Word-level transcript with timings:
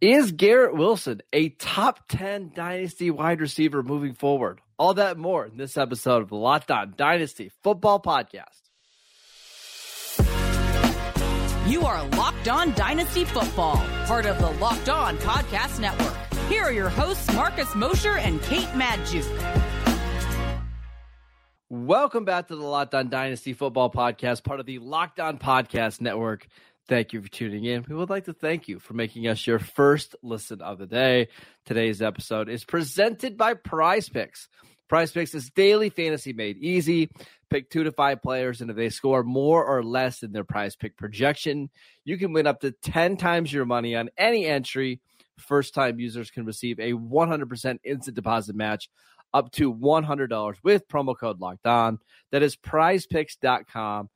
Is 0.00 0.30
Garrett 0.30 0.76
Wilson 0.76 1.22
a 1.32 1.48
top 1.48 2.06
10 2.08 2.52
dynasty 2.54 3.10
wide 3.10 3.40
receiver 3.40 3.82
moving 3.82 4.14
forward? 4.14 4.60
All 4.78 4.94
that 4.94 5.18
more 5.18 5.44
in 5.44 5.56
this 5.56 5.76
episode 5.76 6.22
of 6.22 6.28
the 6.28 6.36
Locked 6.36 6.70
On 6.70 6.94
Dynasty 6.96 7.50
Football 7.64 8.00
Podcast. 8.00 8.62
You 11.68 11.84
are 11.84 12.06
Locked 12.10 12.46
On 12.46 12.72
Dynasty 12.74 13.24
Football, 13.24 13.84
part 14.06 14.24
of 14.26 14.38
the 14.38 14.50
Locked 14.60 14.88
On 14.88 15.18
Podcast 15.18 15.80
Network. 15.80 16.16
Here 16.48 16.62
are 16.62 16.72
your 16.72 16.90
hosts, 16.90 17.34
Marcus 17.34 17.74
Mosher 17.74 18.18
and 18.18 18.40
Kate 18.42 18.68
Magdziuk. 18.68 19.26
Welcome 21.68 22.24
back 22.24 22.46
to 22.48 22.56
the 22.56 22.62
Locked 22.62 22.94
On 22.94 23.08
Dynasty 23.08 23.52
Football 23.52 23.90
Podcast, 23.90 24.44
part 24.44 24.60
of 24.60 24.66
the 24.66 24.78
Locked 24.78 25.18
On 25.18 25.38
Podcast 25.38 26.00
Network. 26.00 26.46
Thank 26.88 27.12
you 27.12 27.20
for 27.20 27.28
tuning 27.28 27.64
in. 27.64 27.84
We 27.86 27.94
would 27.94 28.08
like 28.08 28.24
to 28.24 28.32
thank 28.32 28.66
you 28.66 28.78
for 28.78 28.94
making 28.94 29.28
us 29.28 29.46
your 29.46 29.58
first 29.58 30.16
listen 30.22 30.62
of 30.62 30.78
the 30.78 30.86
day. 30.86 31.28
Today's 31.66 32.00
episode 32.00 32.48
is 32.48 32.64
presented 32.64 33.36
by 33.36 33.52
Prize 33.52 34.08
Picks. 34.08 34.48
Prize 34.88 35.12
Picks 35.12 35.34
is 35.34 35.50
daily 35.50 35.90
fantasy 35.90 36.32
made 36.32 36.56
easy. 36.56 37.10
Pick 37.50 37.68
two 37.68 37.84
to 37.84 37.92
five 37.92 38.22
players, 38.22 38.62
and 38.62 38.70
if 38.70 38.76
they 38.76 38.88
score 38.88 39.22
more 39.22 39.66
or 39.66 39.82
less 39.82 40.20
than 40.20 40.32
their 40.32 40.44
prize 40.44 40.76
pick 40.76 40.96
projection, 40.96 41.68
you 42.06 42.16
can 42.16 42.32
win 42.32 42.46
up 42.46 42.60
to 42.60 42.72
10 42.72 43.18
times 43.18 43.52
your 43.52 43.66
money 43.66 43.94
on 43.94 44.08
any 44.16 44.46
entry. 44.46 45.00
First 45.36 45.74
time 45.74 46.00
users 46.00 46.30
can 46.30 46.46
receive 46.46 46.80
a 46.80 46.92
100% 46.94 47.78
instant 47.84 48.16
deposit 48.16 48.56
match 48.56 48.88
up 49.34 49.52
to 49.52 49.74
$100 49.74 50.56
with 50.62 50.88
promo 50.88 51.14
code 51.14 51.38
locked 51.38 51.66
on. 51.66 51.98
That 52.32 52.42
is 52.42 52.56
prizepicks.com, 52.56 54.08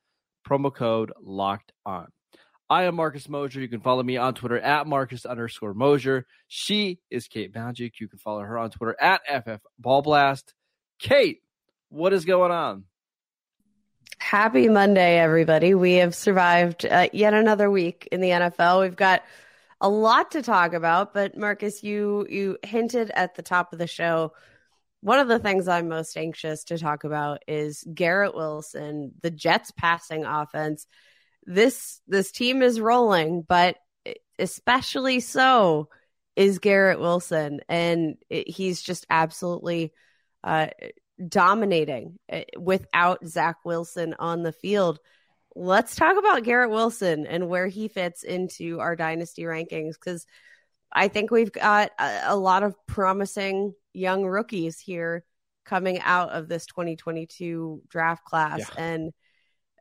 promo 0.49 0.75
code 0.75 1.13
locked 1.21 1.73
on. 1.85 2.09
I 2.73 2.85
am 2.85 2.97
Marcus 2.97 3.29
Mosher. 3.29 3.61
You 3.61 3.69
can 3.69 3.83
follow 3.83 4.03
me 4.03 4.17
on 4.17 4.33
Twitter 4.33 4.59
at 4.59 4.87
Marcus 4.87 5.27
underscore 5.27 5.75
Mosher. 5.75 6.25
She 6.49 7.01
is 7.11 7.29
Kate 7.29 7.53
Magdziuk. 7.53 8.01
You 8.01 8.09
can 8.09 8.19
follow 8.19 8.41
her 8.41 8.57
on 8.57 8.71
Twitter 8.71 8.97
at 8.99 9.21
FF 9.29 9.61
Ballblast. 9.79 10.55
Kate, 10.99 11.43
what 11.91 12.15
is 12.15 12.25
going 12.25 12.51
on? 12.51 12.85
Happy 14.19 14.71
Monday, 14.71 15.19
everybody. 15.19 15.75
We 15.75 15.97
have 15.97 16.15
survived 16.15 16.87
uh, 16.87 17.09
yet 17.13 17.35
another 17.35 17.71
week 17.71 18.09
in 18.11 18.23
the 18.23 18.31
NFL. 18.31 18.81
We've 18.81 18.97
got 18.97 19.23
a 19.79 19.91
lot 19.91 20.31
to 20.31 20.41
talk 20.41 20.73
about, 20.73 21.13
but 21.13 21.37
Marcus, 21.37 21.83
you 21.83 22.27
you 22.31 22.57
hinted 22.63 23.11
at 23.11 23.35
the 23.35 23.43
top 23.43 23.75
of 23.75 23.81
the 23.81 23.87
show. 23.87 24.33
One 25.03 25.19
of 25.19 25.29
the 25.29 25.39
things 25.39 25.69
I'm 25.69 25.91
most 25.91 26.17
anxious 26.17 26.65
to 26.65 26.79
talk 26.79 27.05
about 27.05 27.43
is 27.47 27.87
Garrett 27.93 28.35
Wilson, 28.35 29.13
the 29.21 29.31
Jets 29.31 29.73
passing 29.73 30.25
offense 30.25 30.87
this 31.45 32.01
this 32.07 32.31
team 32.31 32.63
is 32.63 32.81
rolling, 32.81 33.43
but 33.43 33.77
especially 34.39 35.21
so 35.21 35.89
is 36.37 36.59
Garrett 36.59 37.01
Wilson, 37.01 37.61
and 37.69 38.17
it, 38.31 38.49
he's 38.49 38.83
just 38.83 39.07
absolutely 39.11 39.93
uh, 40.45 40.69
dominating 41.29 42.19
without 42.59 43.27
Zach 43.27 43.59
Wilson 43.65 44.15
on 44.19 44.43
the 44.43 44.53
field. 44.53 44.99
Let's 45.55 45.95
talk 45.95 46.17
about 46.19 46.45
Garrett 46.45 46.71
Wilson 46.71 47.27
and 47.27 47.49
where 47.49 47.67
he 47.67 47.89
fits 47.89 48.23
into 48.23 48.81
our 48.81 48.97
dynasty 48.97 49.43
rankings 49.43 49.95
because 49.95 50.27
I 50.91 51.09
think 51.09 51.31
we've 51.31 51.53
got 51.53 51.91
a, 51.99 52.23
a 52.29 52.37
lot 52.37 52.63
of 52.63 52.75
promising 52.87 53.75
young 53.93 54.25
rookies 54.25 54.79
here 54.79 55.25
coming 55.65 56.01
out 56.01 56.31
of 56.31 56.49
this 56.49 56.67
2022 56.67 57.83
draft 57.89 58.25
class, 58.25 58.61
yeah. 58.61 58.83
and 58.83 59.13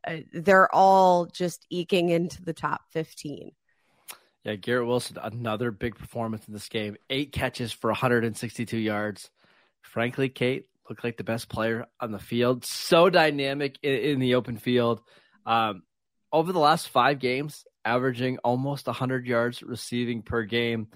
uh, 0.06 0.18
they're 0.34 0.74
all 0.74 1.26
just 1.26 1.66
eking 1.70 2.10
into 2.10 2.42
the 2.44 2.54
top 2.54 2.82
15. 2.92 3.52
Yeah, 4.44 4.56
Garrett 4.56 4.88
Wilson, 4.88 5.18
another 5.22 5.70
big 5.70 5.96
performance 5.96 6.48
in 6.48 6.54
this 6.54 6.70
game. 6.70 6.98
Eight 7.10 7.32
catches 7.32 7.72
for 7.72 7.92
162 7.92 8.78
yards. 8.78 9.30
Frankly, 9.82 10.30
Kate 10.30 10.66
looked 10.90 11.04
like 11.04 11.18
the 11.18 11.24
best 11.24 11.48
player 11.48 11.86
on 12.00 12.12
the 12.12 12.20
field. 12.20 12.66
So 12.66 13.10
dynamic 13.10 13.78
in, 13.84 13.94
in 13.94 14.20
the 14.20 14.36
open 14.36 14.58
field. 14.58 15.02
Um, 15.46 15.84
over 16.32 16.52
the 16.52 16.60
last 16.60 16.90
five 16.90 17.20
games, 17.20 17.66
averaging 17.86 18.40
almost 18.40 18.88
100 18.88 19.28
yards 19.28 19.62
receiving 19.62 20.22
per 20.22 20.44
game. 20.44 20.88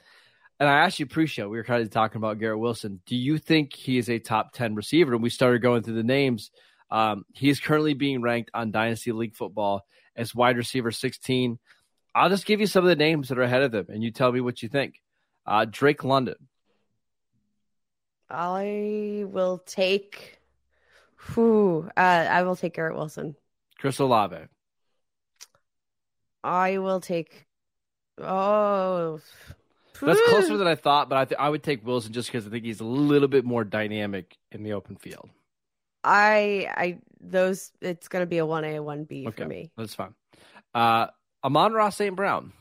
And 0.59 0.69
I 0.69 0.79
actually 0.79 1.03
appreciate 1.03 1.45
we 1.45 1.57
were 1.57 1.63
kind 1.63 1.83
of 1.83 1.89
talking 1.89 2.17
about 2.17 2.39
Garrett 2.39 2.59
Wilson. 2.59 3.01
Do 3.05 3.15
you 3.15 3.37
think 3.37 3.73
he 3.73 3.97
is 3.97 4.09
a 4.09 4.19
top 4.19 4.53
10 4.53 4.73
receiver? 4.73 5.13
And 5.13 5.21
we 5.21 5.29
started 5.29 5.61
going 5.61 5.83
through 5.83 5.95
the 5.95 6.03
names. 6.03 6.51
Um, 6.95 7.25
is 7.41 7.59
currently 7.59 7.93
being 7.93 8.21
ranked 8.21 8.51
on 8.53 8.71
Dynasty 8.71 9.11
League 9.11 9.35
Football 9.35 9.85
as 10.15 10.33
wide 10.33 10.55
receiver 10.55 10.91
16. 10.91 11.59
I'll 12.15 12.29
just 12.29 12.45
give 12.45 12.61
you 12.61 12.67
some 12.67 12.85
of 12.85 12.87
the 12.87 12.95
names 12.95 13.27
that 13.27 13.37
are 13.37 13.41
ahead 13.41 13.63
of 13.63 13.73
them, 13.73 13.87
and 13.89 14.01
you 14.01 14.11
tell 14.11 14.31
me 14.31 14.39
what 14.39 14.63
you 14.63 14.69
think. 14.69 15.01
Uh, 15.45 15.65
Drake 15.69 16.05
London. 16.05 16.35
I 18.29 19.25
will 19.27 19.57
take. 19.57 20.39
Who? 21.17 21.89
Uh, 21.97 21.99
I 21.99 22.43
will 22.43 22.55
take 22.55 22.75
Garrett 22.75 22.95
Wilson. 22.95 23.35
Chris 23.77 23.99
Olave. 23.99 24.37
I 26.45 26.77
will 26.77 27.01
take. 27.01 27.45
Oh. 28.19 29.19
That's 30.01 30.21
closer 30.29 30.55
than 30.55 30.67
I 30.67 30.75
thought, 30.75 31.09
but 31.09 31.17
I 31.17 31.25
th- 31.25 31.39
I 31.39 31.49
would 31.49 31.61
take 31.61 31.85
Wilson 31.85 32.13
just 32.13 32.29
because 32.29 32.47
I 32.47 32.49
think 32.49 32.63
he's 32.63 32.79
a 32.79 32.85
little 32.85 33.27
bit 33.27 33.43
more 33.43 33.65
dynamic 33.65 34.37
in 34.53 34.63
the 34.63 34.71
open 34.71 34.95
field. 34.95 35.29
I 36.05 36.69
I 36.77 36.97
those 37.19 37.71
it's 37.81 38.07
going 38.07 38.21
to 38.21 38.27
be 38.27 38.37
a 38.37 38.45
one 38.45 38.63
A 38.63 38.79
one 38.79 39.03
B 39.03 39.27
for 39.29 39.45
me. 39.45 39.71
That's 39.75 39.95
fine. 39.95 40.13
Uh, 40.73 41.07
Amon-Ra 41.43 41.89
St. 41.89 42.15
Brown. 42.15 42.53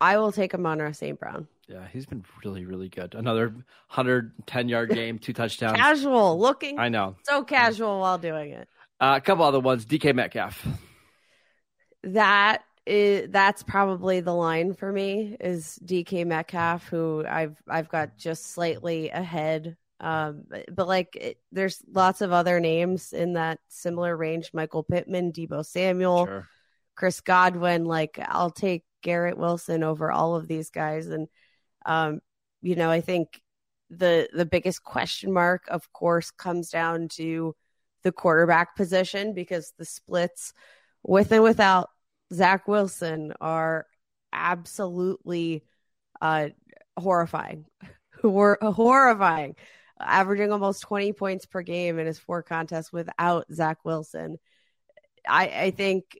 I 0.00 0.18
will 0.18 0.32
take 0.32 0.54
Amon-Ra 0.54 0.92
St. 0.92 1.18
Brown. 1.18 1.46
Yeah, 1.68 1.86
he's 1.92 2.06
been 2.06 2.24
really, 2.44 2.64
really 2.64 2.88
good. 2.88 3.14
Another 3.14 3.48
110 3.48 4.68
yard 4.68 4.90
game, 4.90 5.18
two 5.18 5.32
touchdowns. 5.32 5.76
Casual 5.76 6.38
looking. 6.38 6.78
I 6.78 6.88
know. 6.88 7.16
So 7.24 7.44
casual 7.44 8.00
while 8.00 8.18
doing 8.18 8.52
it. 8.52 8.68
Uh, 9.00 9.14
a 9.16 9.20
couple 9.20 9.44
other 9.44 9.60
ones. 9.60 9.84
DK 9.84 10.14
Metcalf. 10.14 10.66
That 12.04 12.62
is 12.86 13.28
that's 13.30 13.62
probably 13.62 14.20
the 14.20 14.32
line 14.32 14.72
for 14.72 14.90
me 14.90 15.36
is 15.40 15.78
DK 15.84 16.26
Metcalf, 16.26 16.88
who 16.88 17.24
I've 17.28 17.60
I've 17.68 17.88
got 17.88 18.16
just 18.16 18.52
slightly 18.52 19.10
ahead 19.10 19.76
um, 20.00 20.44
but, 20.70 20.86
like 20.86 21.16
it, 21.16 21.38
there's 21.50 21.82
lots 21.90 22.20
of 22.20 22.32
other 22.32 22.60
names 22.60 23.12
in 23.12 23.32
that 23.32 23.58
similar 23.68 24.16
range 24.16 24.50
Michael 24.52 24.84
Pittman, 24.84 25.32
Deebo 25.32 25.64
Samuel, 25.66 26.26
sure. 26.26 26.48
Chris 26.94 27.20
Godwin. 27.20 27.84
Like 27.84 28.18
I'll 28.22 28.50
take 28.50 28.84
Garrett 29.02 29.38
Wilson 29.38 29.82
over 29.82 30.12
all 30.12 30.36
of 30.36 30.46
these 30.46 30.70
guys. 30.70 31.08
And, 31.08 31.28
um, 31.84 32.20
you 32.62 32.76
know, 32.76 32.90
I 32.90 33.00
think 33.00 33.40
the 33.90 34.28
the 34.32 34.46
biggest 34.46 34.84
question 34.84 35.32
mark, 35.32 35.64
of 35.68 35.92
course, 35.92 36.30
comes 36.30 36.70
down 36.70 37.08
to 37.14 37.56
the 38.04 38.12
quarterback 38.12 38.76
position 38.76 39.34
because 39.34 39.72
the 39.78 39.84
splits 39.84 40.52
with 41.02 41.32
and 41.32 41.42
without 41.42 41.90
Zach 42.32 42.68
Wilson 42.68 43.32
are 43.40 43.86
absolutely 44.32 45.64
uh, 46.20 46.50
horrifying. 46.96 47.64
horrifying 48.22 49.56
averaging 50.00 50.52
almost 50.52 50.82
20 50.82 51.12
points 51.12 51.46
per 51.46 51.62
game 51.62 51.98
in 51.98 52.06
his 52.06 52.18
four 52.18 52.42
contests 52.42 52.92
without 52.92 53.46
Zach 53.52 53.78
Wilson. 53.84 54.38
I, 55.28 55.46
I 55.48 55.70
think 55.70 56.18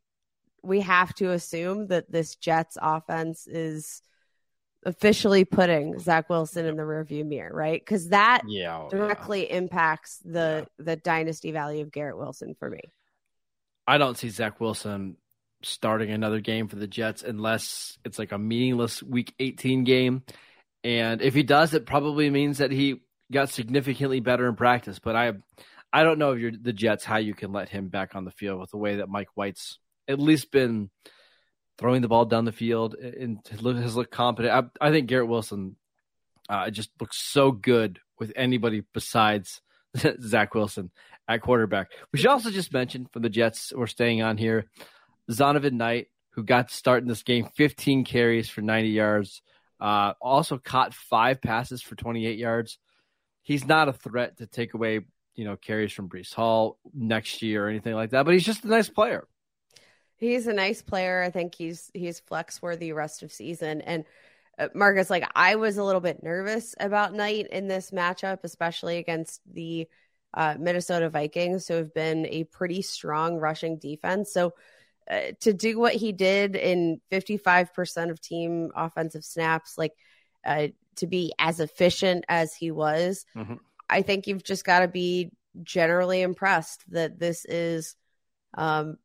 we 0.63 0.81
have 0.81 1.15
to 1.15 1.31
assume 1.31 1.89
that 1.89 2.11
this 2.11 2.37
Jets 2.37 2.77
offense 2.81 3.47
is 3.47 4.03
officially 4.85 5.45
putting 5.45 5.99
Zach 5.99 6.29
Wilson 6.29 6.67
in 6.67 6.77
the 6.77 6.83
rearview 6.83 7.27
mirror, 7.27 7.55
right? 7.55 7.81
Because 7.81 8.09
that 8.09 8.43
yeah, 8.47 8.79
oh, 8.79 8.89
directly 8.91 9.49
yeah. 9.49 9.57
impacts 9.57 10.19
the 10.25 10.67
yeah. 10.79 10.85
the 10.85 10.97
dynasty 10.97 11.53
value 11.53 11.83
of 11.83 11.93
Garrett 11.93 12.19
Wilson 12.19 12.55
for 12.59 12.71
me. 12.71 12.81
I 13.87 13.99
don't 13.99 14.19
see 14.19 14.29
Zach 14.29 14.61
Wilson 14.61 15.17
starting 15.63 16.11
another 16.11 16.41
game 16.41 16.69
for 16.69 16.77
the 16.77 16.87
Jets 16.87 17.23
unless 17.23 17.99
it's 18.05 18.19
like 18.19 18.33
a 18.33 18.39
meaningless 18.39 19.03
Week 19.03 19.35
18 19.39 19.85
game. 19.85 20.23
And 20.85 21.21
if 21.21 21.35
he 21.35 21.43
does, 21.43 21.75
it 21.75 21.87
probably 21.87 22.31
means 22.31 22.59
that 22.59 22.71
he 22.71 23.01
got 23.33 23.51
significantly 23.51 24.21
better 24.21 24.49
in 24.49 24.57
practice. 24.57 24.99
But 24.99 25.17
I, 25.17 25.33
I 25.93 26.03
don't 26.03 26.19
know 26.19 26.33
if 26.33 26.41
you're 26.41 26.53
the 26.53 26.73
Jets 26.73 27.05
how 27.05 27.17
you 27.17 27.35
can 27.35 27.53
let 27.53 27.69
him 27.69 27.89
back 27.89 28.15
on 28.15 28.25
the 28.25 28.31
field 28.31 28.61
with 28.61 28.71
the 28.71 28.79
way 28.79 28.97
that 28.97 29.09
Mike 29.09 29.29
White's 29.35 29.79
at 30.07 30.19
least 30.19 30.51
been 30.51 30.91
throwing 31.79 32.03
the 32.03 32.09
ball 32.09 32.25
down 32.25 32.45
the 32.45 32.53
field 32.53 32.95
and 32.95 33.39
has 33.51 33.97
looked 33.97 34.11
competent. 34.11 34.71
I, 34.81 34.89
I 34.89 34.91
think 34.91 35.07
Garrett 35.07 35.29
Wilson 35.29 35.77
uh, 36.49 36.71
just 36.71 36.91
looks 37.01 37.19
so 37.19 37.53
good 37.53 38.01
with 38.19 38.33
anybody 38.35 38.83
besides 38.93 39.61
Zach 40.21 40.55
Wilson 40.55 40.91
at 41.29 41.43
quarterback. 41.43 41.93
We 42.13 42.19
should 42.19 42.31
also 42.31 42.51
just 42.51 42.73
mention 42.73 43.07
from 43.13 43.23
the 43.23 43.29
Jets, 43.29 43.73
we're 43.75 43.87
staying 43.87 44.23
on 44.23 44.37
here, 44.37 44.69
Zonovan 45.31 45.75
Knight, 45.75 46.09
who 46.31 46.43
got 46.43 46.69
to 46.69 46.75
start 46.75 47.03
in 47.03 47.09
this 47.09 47.23
game, 47.23 47.49
15 47.57 48.05
carries 48.05 48.49
for 48.49 48.63
90 48.63 48.89
yards. 48.89 49.43
Uh, 49.81 50.15
also 50.21 50.59
caught 50.59 50.95
five 50.95 51.41
passes 51.41 51.83
for 51.83 51.95
28 51.95 52.37
yards 52.39 52.79
he's 53.49 53.67
not 53.67 53.89
a 53.89 53.95
threat 53.95 54.37
to 54.37 54.47
take 54.47 54.75
away, 54.75 55.01
you 55.35 55.45
know, 55.47 55.57
carries 55.57 55.91
from 55.91 56.07
Breece 56.07 56.35
Hall 56.35 56.79
next 56.93 57.41
year 57.41 57.65
or 57.65 57.71
anything 57.71 57.95
like 57.95 58.11
that. 58.11 58.27
But 58.27 58.35
he's 58.35 58.45
just 58.45 58.63
a 58.63 58.69
nice 58.69 58.91
player. 58.91 59.27
He's 60.17 60.47
a 60.47 60.53
nice 60.53 60.83
player. 60.83 61.23
I 61.23 61.31
think 61.31 61.55
he's 61.55 61.91
he's 61.95 62.21
flex 62.21 62.61
worthy 62.61 62.93
rest 62.93 63.23
of 63.23 63.33
season. 63.33 63.81
And 63.81 64.05
uh, 64.59 64.69
Marcus, 64.75 65.09
like 65.09 65.27
I 65.35 65.55
was 65.55 65.79
a 65.79 65.83
little 65.83 66.03
bit 66.03 66.23
nervous 66.23 66.75
about 66.79 67.15
Knight 67.15 67.47
in 67.47 67.69
this 67.69 67.91
matchup, 67.91 68.41
especially 68.43 68.99
against 68.99 69.41
the 69.51 69.89
uh, 70.35 70.57
Minnesota 70.59 71.09
Vikings, 71.09 71.67
who 71.69 71.75
have 71.75 71.95
been 71.95 72.27
a 72.27 72.45
pretty 72.45 72.83
strong 72.83 73.39
rushing 73.39 73.79
defense. 73.79 74.31
So 74.31 74.53
uh, 75.11 75.33
to 75.41 75.55
do 75.55 75.79
what 75.79 75.95
he 75.95 76.13
did 76.13 76.55
in 76.55 77.01
55% 77.11 78.11
of 78.11 78.21
team 78.21 78.73
offensive 78.77 79.25
snaps, 79.25 79.79
like 79.79 79.95
uh, 80.47 80.69
to 80.97 81.07
be 81.07 81.33
as 81.39 81.61
efficient 81.61 82.25
as 82.29 82.55
he 82.55 82.71
was, 82.71 83.25
mm-hmm. 83.37 83.55
I 83.89 84.03
think 84.03 84.27
you've 84.27 84.45
just 84.45 84.65
got 84.65 84.81
to 84.81 84.89
be 84.89 85.31
generally 85.63 86.23
impressed 86.23 86.85
that 86.93 87.19
this 87.19 87.45
is 87.45 87.97
um, 88.55 88.97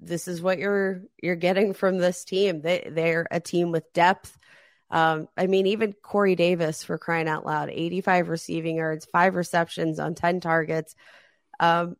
this 0.00 0.28
is 0.28 0.40
what 0.42 0.58
you're 0.58 1.02
you're 1.22 1.36
getting 1.36 1.74
from 1.74 1.98
this 1.98 2.24
team. 2.24 2.62
They 2.62 2.88
they're 2.90 3.26
a 3.30 3.40
team 3.40 3.70
with 3.70 3.92
depth. 3.92 4.36
Um, 4.90 5.28
I 5.36 5.46
mean, 5.46 5.66
even 5.66 5.92
Corey 5.92 6.34
Davis 6.34 6.82
for 6.82 6.98
crying 6.98 7.28
out 7.28 7.46
loud, 7.46 7.70
85 7.70 8.28
receiving 8.28 8.76
yards, 8.76 9.06
five 9.06 9.36
receptions 9.36 10.00
on 10.00 10.16
10 10.16 10.40
targets. 10.40 10.96
Um, 11.60 11.96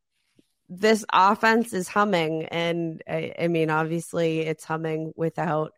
this 0.69 1.05
offense 1.13 1.73
is 1.73 1.89
humming, 1.89 2.47
and 2.47 3.01
I, 3.09 3.33
I, 3.39 3.49
mean, 3.49 3.71
obviously, 3.71 4.41
it's 4.41 4.65
humming 4.65 5.13
without 5.17 5.73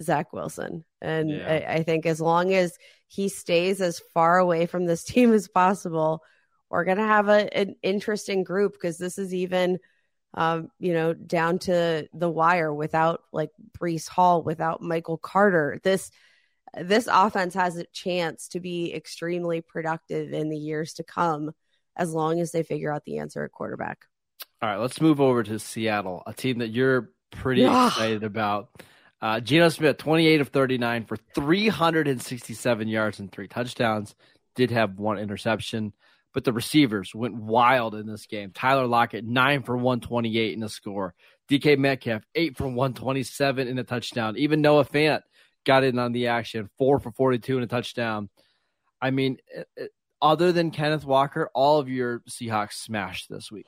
Zach 0.00 0.32
Wilson. 0.32 0.84
And 1.00 1.30
yeah. 1.30 1.64
I, 1.68 1.74
I 1.74 1.82
think 1.82 2.06
as 2.06 2.20
long 2.20 2.52
as 2.52 2.76
he 3.08 3.28
stays 3.28 3.80
as 3.80 4.00
far 4.12 4.38
away 4.38 4.66
from 4.66 4.86
this 4.86 5.04
team 5.04 5.32
as 5.32 5.48
possible, 5.48 6.22
we're 6.68 6.84
going 6.84 6.98
to 6.98 7.04
have 7.04 7.28
a, 7.28 7.56
an 7.56 7.76
interesting 7.82 8.44
group 8.44 8.74
because 8.74 8.98
this 8.98 9.18
is 9.18 9.34
even 9.34 9.78
um, 10.34 10.68
you 10.78 10.92
know, 10.92 11.12
down 11.12 11.58
to 11.60 12.08
the 12.14 12.30
wire 12.30 12.72
without 12.72 13.22
like 13.32 13.50
Breece 13.78 14.08
Hall, 14.08 14.42
without 14.42 14.80
Michael 14.80 15.18
Carter. 15.18 15.80
This 15.82 16.10
this 16.80 17.08
offense 17.10 17.54
has 17.54 17.76
a 17.76 17.84
chance 17.92 18.48
to 18.48 18.60
be 18.60 18.94
extremely 18.94 19.60
productive 19.60 20.32
in 20.32 20.48
the 20.48 20.56
years 20.56 20.94
to 20.94 21.02
come 21.02 21.50
as 21.96 22.12
long 22.12 22.38
as 22.38 22.52
they 22.52 22.62
figure 22.62 22.92
out 22.92 23.04
the 23.04 23.18
answer 23.18 23.44
at 23.44 23.50
quarterback. 23.50 24.04
All 24.62 24.68
right, 24.68 24.78
let's 24.78 25.00
move 25.00 25.20
over 25.20 25.42
to 25.42 25.58
Seattle, 25.58 26.22
a 26.26 26.32
team 26.32 26.58
that 26.58 26.68
you're 26.68 27.10
pretty 27.32 27.64
excited 27.64 28.22
about. 28.22 28.68
Uh, 29.22 29.40
Geno 29.40 29.68
Smith, 29.68 29.98
28 29.98 30.40
of 30.40 30.48
39 30.48 31.04
for 31.04 31.16
367 31.34 32.88
yards 32.88 33.18
and 33.20 33.30
three 33.30 33.48
touchdowns, 33.48 34.14
did 34.54 34.70
have 34.70 34.98
one 34.98 35.18
interception 35.18 35.92
but 36.32 36.44
the 36.44 36.52
receivers 36.52 37.14
went 37.14 37.34
wild 37.34 37.94
in 37.94 38.06
this 38.06 38.26
game. 38.26 38.52
Tyler 38.52 38.86
Lockett, 38.86 39.24
nine 39.24 39.62
for 39.62 39.76
128 39.76 40.52
in 40.52 40.60
the 40.60 40.68
score. 40.68 41.14
DK 41.50 41.76
Metcalf, 41.78 42.22
eight 42.34 42.56
for 42.56 42.64
127 42.64 43.66
in 43.66 43.78
a 43.78 43.84
touchdown. 43.84 44.36
Even 44.36 44.60
Noah 44.60 44.84
Fant 44.84 45.22
got 45.66 45.82
in 45.82 45.98
on 45.98 46.12
the 46.12 46.28
action, 46.28 46.70
four 46.78 47.00
for 47.00 47.10
42 47.10 47.58
in 47.58 47.64
a 47.64 47.66
touchdown. 47.66 48.28
I 49.02 49.10
mean, 49.10 49.38
eh, 49.54 49.64
eh, 49.76 49.86
other 50.22 50.52
than 50.52 50.70
Kenneth 50.70 51.04
Walker, 51.04 51.50
all 51.54 51.80
of 51.80 51.88
your 51.88 52.20
Seahawks 52.28 52.74
smashed 52.74 53.28
this 53.28 53.50
week. 53.50 53.66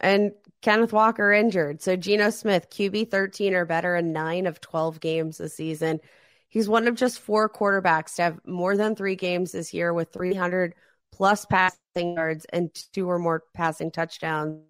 And 0.00 0.32
Kenneth 0.62 0.92
Walker 0.92 1.32
injured. 1.32 1.82
So 1.82 1.96
Geno 1.96 2.30
Smith, 2.30 2.70
QB 2.70 3.10
13 3.10 3.54
or 3.54 3.64
better 3.64 3.96
in 3.96 4.12
nine 4.12 4.46
of 4.46 4.60
12 4.60 5.00
games 5.00 5.38
this 5.38 5.54
season. 5.54 6.00
He's 6.48 6.68
one 6.68 6.88
of 6.88 6.94
just 6.94 7.20
four 7.20 7.48
quarterbacks 7.48 8.16
to 8.16 8.22
have 8.22 8.40
more 8.46 8.76
than 8.76 8.96
three 8.96 9.16
games 9.16 9.52
this 9.52 9.74
year 9.74 9.92
with 9.92 10.12
300 10.12 10.74
plus 11.12 11.44
passing 11.46 12.14
yards 12.14 12.46
and 12.52 12.74
two 12.92 13.08
or 13.08 13.18
more 13.18 13.44
passing 13.54 13.90
touchdowns. 13.90 14.62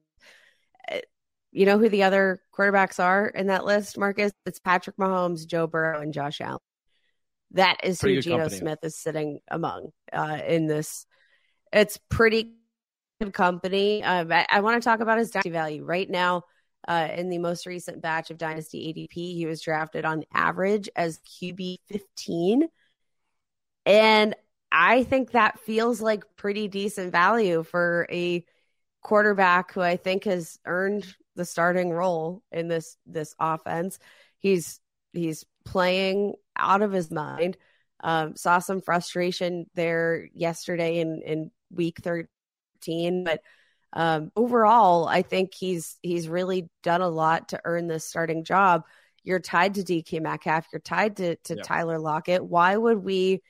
You 1.52 1.64
know 1.64 1.78
who 1.78 1.88
the 1.88 2.02
other 2.02 2.42
quarterbacks 2.54 3.02
are 3.02 3.28
in 3.28 3.46
that 3.46 3.64
list, 3.64 3.96
Marcus? 3.96 4.32
It's 4.44 4.58
Patrick 4.58 4.98
Mahomes, 4.98 5.46
Joe 5.46 5.66
Burrow, 5.66 6.02
and 6.02 6.12
Josh 6.12 6.42
Allen. 6.42 6.58
That 7.52 7.78
is 7.82 7.98
pretty 7.98 8.16
who 8.16 8.22
Geno 8.22 8.38
company. 8.40 8.58
Smith 8.58 8.78
is 8.82 8.98
sitting 8.98 9.40
among 9.48 9.90
uh, 10.12 10.38
in 10.46 10.66
this. 10.66 11.06
It's 11.72 11.98
pretty 12.10 12.55
company. 13.32 14.02
Um, 14.02 14.30
I, 14.30 14.46
I 14.48 14.60
want 14.60 14.82
to 14.82 14.86
talk 14.86 15.00
about 15.00 15.18
his 15.18 15.30
dynasty 15.30 15.50
value 15.50 15.84
right 15.84 16.08
now. 16.08 16.42
Uh, 16.88 17.08
in 17.16 17.30
the 17.30 17.38
most 17.38 17.66
recent 17.66 18.00
batch 18.00 18.30
of 18.30 18.38
Dynasty 18.38 18.92
ADP, 18.94 19.34
he 19.34 19.44
was 19.44 19.60
drafted 19.60 20.04
on 20.04 20.22
average 20.32 20.88
as 20.94 21.18
QB 21.18 21.78
15. 21.88 22.68
And 23.84 24.36
I 24.70 25.02
think 25.02 25.32
that 25.32 25.58
feels 25.58 26.00
like 26.00 26.22
pretty 26.36 26.68
decent 26.68 27.10
value 27.10 27.64
for 27.64 28.06
a 28.10 28.44
quarterback 29.02 29.72
who 29.72 29.80
I 29.80 29.96
think 29.96 30.24
has 30.24 30.58
earned 30.64 31.12
the 31.34 31.44
starting 31.44 31.90
role 31.90 32.42
in 32.52 32.68
this 32.68 32.96
this 33.06 33.34
offense. 33.40 33.98
He's 34.38 34.80
he's 35.12 35.44
playing 35.64 36.34
out 36.56 36.82
of 36.82 36.92
his 36.92 37.10
mind. 37.10 37.56
Um, 38.02 38.36
saw 38.36 38.58
some 38.58 38.80
frustration 38.80 39.66
there 39.74 40.28
yesterday 40.34 41.00
in 41.00 41.22
in 41.22 41.50
week 41.70 42.00
thirteen, 42.86 43.24
but 43.24 43.40
um, 43.92 44.30
overall, 44.36 45.06
I 45.08 45.22
think 45.22 45.54
he's 45.54 45.96
he's 46.02 46.28
really 46.28 46.68
done 46.82 47.02
a 47.02 47.08
lot 47.08 47.50
to 47.50 47.60
earn 47.64 47.86
this 47.86 48.04
starting 48.04 48.44
job. 48.44 48.84
You're 49.24 49.40
tied 49.40 49.74
to 49.74 49.82
DK 49.82 50.20
Metcalf. 50.20 50.66
You're 50.72 50.80
tied 50.80 51.16
to 51.16 51.36
to 51.44 51.56
Tyler 51.56 51.98
Lockett. 51.98 52.44
Why 52.44 52.76
would 52.76 53.02
we? 53.02 53.42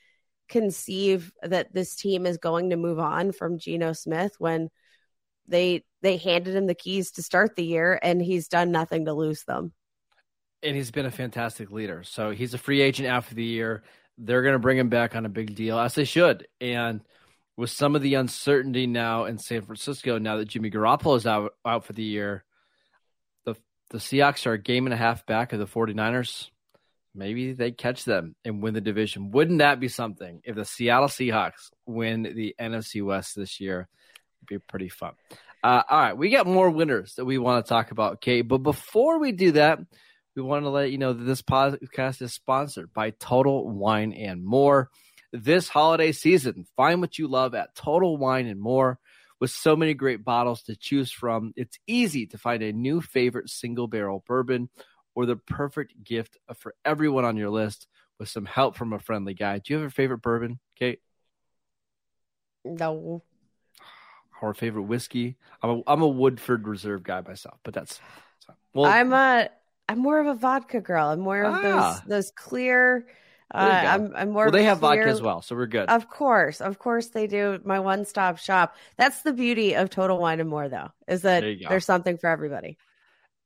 conceive 0.49 1.33
that 1.43 1.73
this 1.73 1.95
team 1.97 2.27
is 2.27 2.39
going 2.39 2.71
to 2.71 2.77
move 2.77 2.99
on 2.99 3.33
from 3.33 3.59
Geno 3.59 3.93
Smith 3.93 4.35
when 4.39 4.71
they 5.49 5.85
they 6.03 6.17
handed 6.17 6.55
him 6.55 6.67
the 6.67 6.75
keys 6.75 7.13
to 7.13 7.23
start 7.23 7.57
the 7.57 7.65
year 7.65 7.99
and 8.03 8.21
he's 8.21 8.49
done 8.49 8.71
nothing 8.71 9.07
to 9.07 9.13
lose 9.13 9.45
them. 9.45 9.73
And 10.63 10.77
he's 10.77 10.91
been 10.91 11.07
a 11.07 11.11
fantastic 11.11 11.71
leader. 11.71 12.03
So 12.05 12.31
he's 12.31 12.55
a 12.55 12.59
free 12.59 12.81
agent 12.81 13.09
after 13.09 13.35
the 13.35 13.45
year. 13.45 13.83
They're 14.19 14.43
going 14.43 14.55
to 14.55 14.59
bring 14.59 14.79
him 14.79 14.89
back 14.89 15.15
on 15.15 15.27
a 15.27 15.29
big 15.29 15.55
deal 15.55 15.79
as 15.79 15.95
they 15.95 16.05
should. 16.05 16.47
And 16.61 17.01
with 17.57 17.71
some 17.71 17.97
of 17.97 18.03
the 18.03 18.15
uncertainty 18.15 18.87
now 18.87 19.25
in 19.25 19.39
San 19.39 19.63
Francisco, 19.63 20.19
now 20.19 20.37
that 20.37 20.49
Jimmy 20.49 20.71
Garoppolo 20.71 21.17
is 21.17 21.27
out 21.27 21.53
out 21.65 21.85
for 21.85 21.93
the 21.93 22.03
year, 22.03 22.45
the 23.45 23.55
the 23.91 23.99
Seahawks 23.99 24.47
are 24.47 24.55
a 24.55 24.59
game 24.59 24.87
and 24.87 24.95
a 24.95 24.99
half 24.99 25.27
back 25.27 25.53
of 25.53 25.59
the 25.59 25.67
49ers 25.67 26.51
maybe 27.17 27.53
they 27.53 27.73
catch 27.73 28.05
them 28.05 28.37
and 28.45 28.63
win 28.63 28.75
the 28.75 28.81
division. 28.81 29.31
Wouldn't 29.31 29.59
that 29.59 29.81
be 29.81 29.89
something 29.89 30.43
if 30.45 30.55
the 30.55 30.65
Seattle 30.65 31.09
Seahawks 31.09 31.71
win 31.87 32.23
the 32.23 32.55
NFC 32.61 33.03
West 33.05 33.35
this 33.35 33.59
year? 33.59 33.89
It'd 34.41 34.61
be 34.61 34.67
pretty 34.67 34.89
fun. 34.89 35.15
Uh, 35.65 35.83
all 35.89 35.99
right, 35.99 36.17
we 36.17 36.31
got 36.31 36.47
more 36.47 36.71
winners 36.71 37.15
that 37.15 37.25
we 37.25 37.39
want 37.39 37.65
to 37.65 37.69
talk 37.69 37.91
about, 37.91 38.21
Kate. 38.21 38.43
But 38.43 38.59
before 38.59 39.19
we 39.19 39.33
do 39.33 39.53
that, 39.53 39.81
we 40.37 40.43
want 40.43 40.65
to 40.65 40.69
let 40.69 40.93
you 40.93 40.99
know 40.99 41.13
that 41.15 41.25
this 41.25 41.43
podcast 41.43 42.23
is 42.23 42.35
sponsored 42.35 42.93
by 42.93 43.11
Total 43.11 43.69
Wine 43.69 44.13
and 44.13 44.45
More. 44.45 44.91
This 45.43 45.69
holiday 45.69 46.13
season, 46.13 46.67
find 46.77 47.01
what 47.01 47.19
you 47.19 47.29
love 47.29 47.55
at 47.55 47.75
Total 47.75 48.17
Wine 48.17 48.47
and 48.47 48.61
More. 48.61 48.99
With 49.39 49.51
so 49.51 49.77
many 49.77 49.93
great 49.93 50.25
bottles 50.25 50.63
to 50.63 50.77
choose 50.77 51.13
from, 51.13 51.53
it's 51.57 51.79
easy 51.87 52.25
to 52.29 52.39
find 52.39 52.63
a 52.63 52.73
new 52.73 53.03
favorite 53.03 53.51
single 53.51 53.87
barrel 53.87 54.25
bourbon 54.27 54.71
or 55.15 55.27
the 55.27 55.37
perfect 55.37 56.03
gift 56.03 56.39
for 56.57 56.75
everyone 56.87 57.27
on 57.27 57.37
your 57.37 57.51
list 57.51 57.87
with 58.19 58.31
some 58.31 58.47
help 58.47 58.77
from 58.77 58.95
a 58.95 58.99
friendly 58.99 59.35
guy. 59.35 59.59
Do 59.59 59.75
you 59.75 59.81
have 59.81 59.89
a 59.89 59.91
favorite 59.91 60.23
bourbon, 60.23 60.59
Kate? 60.79 61.01
No. 62.65 63.23
Our 64.41 64.55
favorite 64.55 64.85
whiskey. 64.85 65.37
I'm 65.63 65.71
a, 65.71 65.83
I'm 65.87 66.01
a 66.01 66.09
Woodford 66.09 66.67
Reserve 66.67 67.03
guy 67.03 67.21
myself, 67.21 67.59
but 67.63 67.75
that's, 67.75 68.01
well. 68.73 68.87
I'm 68.87 69.13
a 69.13 69.51
I'm 69.89 69.99
more 69.99 70.19
of 70.19 70.27
a 70.27 70.35
vodka 70.35 70.81
girl. 70.81 71.09
I'm 71.09 71.21
more 71.21 71.43
of 71.43 71.55
ah. 71.55 71.61
those 71.63 72.09
those 72.09 72.33
clear. 72.35 73.07
Uh, 73.55 73.59
I'm 73.87 74.13
I'm 74.17 74.31
more. 74.31 74.45
Well, 74.45 74.53
they 74.53 74.65
have 74.65 74.81
clear, 74.81 74.97
vodka 75.03 75.11
as 75.11 75.23
well, 75.23 75.41
so 75.41 75.55
we're 75.55 75.67
good. 75.67 75.89
Of 75.89 76.09
course, 76.09 76.61
of 76.61 76.79
course 76.79 77.09
they 77.09 77.27
do. 77.27 77.61
My 77.65 77.79
one 77.81 78.05
stop 78.05 78.39
shop. 78.39 78.75
That's 78.97 79.23
the 79.23 79.33
beauty 79.33 79.75
of 79.75 79.89
Total 79.89 80.19
Wine 80.19 80.41
and 80.41 80.49
More, 80.49 80.69
though, 80.69 80.91
is 81.07 81.23
that 81.23 81.45
there's 81.69 81.85
something 81.85 82.19
for 82.19 82.29
everybody 82.29 82.77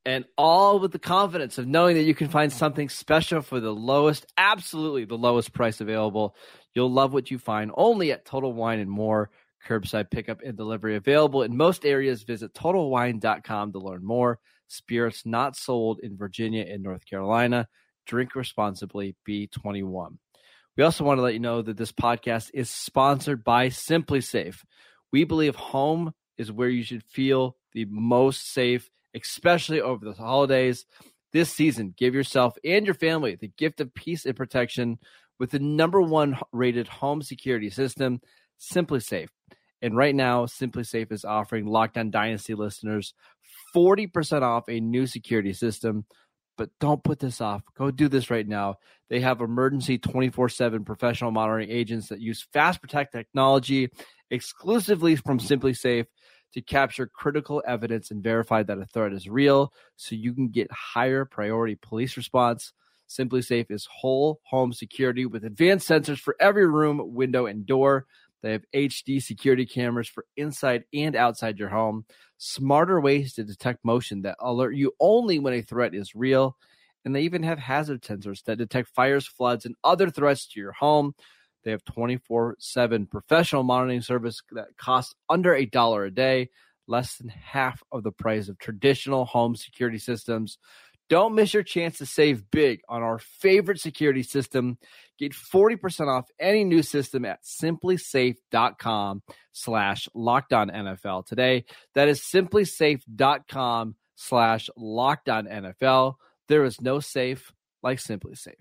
and 0.07 0.25
all 0.39 0.79
with 0.79 0.93
the 0.93 0.99
confidence 0.99 1.59
of 1.59 1.67
knowing 1.67 1.97
that 1.97 2.05
you 2.05 2.15
can 2.15 2.29
find 2.29 2.53
something 2.53 2.89
special 2.89 3.43
for 3.43 3.61
the 3.61 3.73
lowest, 3.73 4.27
absolutely 4.37 5.05
the 5.05 5.19
lowest 5.19 5.53
price 5.53 5.81
available. 5.81 6.35
You'll 6.75 6.91
love 6.91 7.13
what 7.13 7.31
you 7.31 7.39
find 7.39 7.71
only 7.75 8.13
at 8.13 8.25
Total 8.25 8.53
Wine 8.53 8.79
and 8.79 8.91
More. 8.91 9.31
Curbside 9.69 10.11
pickup 10.11 10.41
and 10.43 10.57
delivery 10.57 10.97
available 10.97 11.43
in 11.43 11.55
most 11.55 11.85
areas. 11.85 12.23
Visit 12.23 12.55
totalwine.com 12.55 13.73
to 13.73 13.79
learn 13.79 14.03
more. 14.03 14.39
Spirits 14.69 15.27
not 15.27 15.55
sold 15.55 16.01
in 16.03 16.17
Virginia 16.17 16.65
and 16.67 16.83
North 16.83 17.05
Carolina. 17.05 17.69
Drink 18.07 18.35
responsibly. 18.35 19.17
be 19.25 19.47
21. 19.47 20.19
We 20.77 20.85
also 20.85 21.05
want 21.05 21.19
to 21.19 21.23
let 21.23 21.35
you 21.35 21.41
know 21.41 21.63
that 21.63 21.77
this 21.77 21.93
podcast 21.93 22.51
is 22.55 22.71
sponsored 22.71 23.45
by 23.45 23.69
SimpliSafe. 23.69 24.63
We 25.13 25.25
believe 25.25 25.57
home 25.57 26.15
is 26.39 26.53
where 26.53 26.69
you 26.69 26.83
should 26.83 27.05
feel 27.05 27.57
the 27.73 27.87
most 27.87 28.53
safe 28.53 28.91
especially 29.15 29.81
over 29.81 30.05
the 30.05 30.13
holidays. 30.13 30.87
This 31.33 31.53
season, 31.53 31.95
give 31.97 32.15
yourself 32.15 32.57
and 32.65 32.85
your 32.85 32.95
family 32.95 33.37
the 33.37 33.53
gift 33.57 33.81
of 33.81 33.95
peace 33.95 34.27
and 34.27 34.37
protection 34.37 34.99
with 35.39 35.51
the 35.51 35.59
number 35.59 36.01
one 36.01 36.39
rated 36.53 36.89
home 36.89 37.23
security 37.23 37.71
system, 37.71 38.21
SimpliSafe. 38.61 39.29
And 39.83 39.97
right 39.97 40.15
now, 40.15 40.45
SimpliSafe 40.45 41.11
is 41.13 41.25
offering 41.25 41.67
Locked 41.67 41.97
On 41.97 42.11
Dynasty 42.11 42.55
listeners 42.55 43.15
40% 43.75 44.43
off 44.43 44.69
a 44.69 44.81
new 44.81 45.07
security 45.07 45.53
system. 45.53 46.05
But 46.61 46.69
don't 46.79 47.03
put 47.03 47.19
this 47.19 47.41
off. 47.41 47.63
Go 47.75 47.91
do 47.91 48.07
this 48.07 48.29
right 48.29 48.47
now. 48.47 48.75
They 49.09 49.21
have 49.21 49.41
emergency 49.41 49.97
24 49.97 50.51
7 50.51 50.85
professional 50.85 51.31
monitoring 51.31 51.71
agents 51.71 52.09
that 52.11 52.21
use 52.21 52.47
Fast 52.53 52.83
Protect 52.83 53.13
technology 53.13 53.89
exclusively 54.31 55.17
from 55.17 55.39
SimpliSafe 55.39 56.05
to 56.53 56.61
capture 56.61 57.07
critical 57.07 57.63
evidence 57.67 58.11
and 58.11 58.23
verify 58.23 58.63
that 58.63 58.77
a 58.77 58.85
threat 58.85 59.15
is 59.15 59.27
real 59.27 59.73
so 59.97 60.15
you 60.15 60.35
can 60.35 60.51
get 60.51 60.71
higher 60.71 61.25
priority 61.25 61.79
police 61.81 62.19
response. 62.19 62.75
SimpliSafe 63.09 63.71
is 63.71 63.89
whole 63.91 64.43
home 64.45 64.75
security 64.75 65.25
with 65.25 65.47
advanced 65.47 65.89
sensors 65.89 66.19
for 66.19 66.37
every 66.39 66.67
room, 66.67 67.01
window, 67.15 67.47
and 67.47 67.65
door. 67.65 68.05
They 68.43 68.53
have 68.53 68.65
HD 68.75 69.23
security 69.23 69.67
cameras 69.67 70.09
for 70.09 70.25
inside 70.37 70.85
and 70.95 71.15
outside 71.15 71.59
your 71.59 71.69
home, 71.69 72.05
smarter 72.39 73.01
ways 73.01 73.35
to 73.35 73.45
detect 73.45 73.85
motion 73.85 74.23
that 74.23 74.37
alert 74.41 74.75
you 74.75 74.93
only 75.01 75.39
when 75.39 75.55
a 75.55 75.63
threat 75.63 75.95
is 75.95 76.15
real. 76.15 76.57
And 77.05 77.15
they 77.15 77.23
even 77.23 77.43
have 77.43 77.59
hazard 77.59 78.03
sensors 78.03 78.45
that 78.45 78.59
detect 78.59 78.89
fires, 78.89 79.27
floods, 79.27 79.65
and 79.65 79.75
other 79.83 80.11
threats 80.11 80.47
to 80.49 80.61
your 80.61 80.73
home. 80.73 81.15
They 81.65 81.71
have 81.71 81.85
24 81.85 82.57
7 82.59 83.07
professional 83.07 83.63
monitoring 83.63 84.03
service 84.03 84.41
that 84.53 84.77
costs 84.79 85.15
under 85.29 85.55
a 85.55 85.67
dollar 85.67 86.05
a 86.05 86.11
day, 86.11 86.49
less 86.87 87.17
than 87.17 87.29
half 87.29 87.83
of 87.93 88.03
the 88.03 88.13
price 88.13 88.49
of 88.49 88.59
traditional 88.59 89.25
home 89.25 89.57
security 89.57 89.99
systems. 89.99 90.59
Don't 91.11 91.35
miss 91.35 91.53
your 91.53 91.65
chance 91.65 91.99
to 91.99 92.07
save 92.07 92.51
big 92.53 92.83
on 92.89 93.03
our 93.03 93.19
favorite 93.19 93.81
security 93.81 94.23
system. 94.23 94.79
Get 95.19 95.33
40% 95.33 96.07
off 96.07 96.29
any 96.39 96.63
new 96.63 96.83
system 96.83 97.25
at 97.25 97.41
simplisafe.com 97.43 99.23
slash 99.53 100.09
lockdown 100.17 100.73
NFL 100.73 101.27
today. 101.27 101.65
That 101.95 102.09
is 102.09 102.23
simplisafe.com 102.23 103.97
slash 104.15 104.71
lockdown 104.79 105.51
NFL. 105.51 106.15
There 106.49 106.65
is 106.65 106.81
no 106.81 107.01
safe 107.01 107.53
like 107.83 107.99
SimpliSafe. 107.99 108.55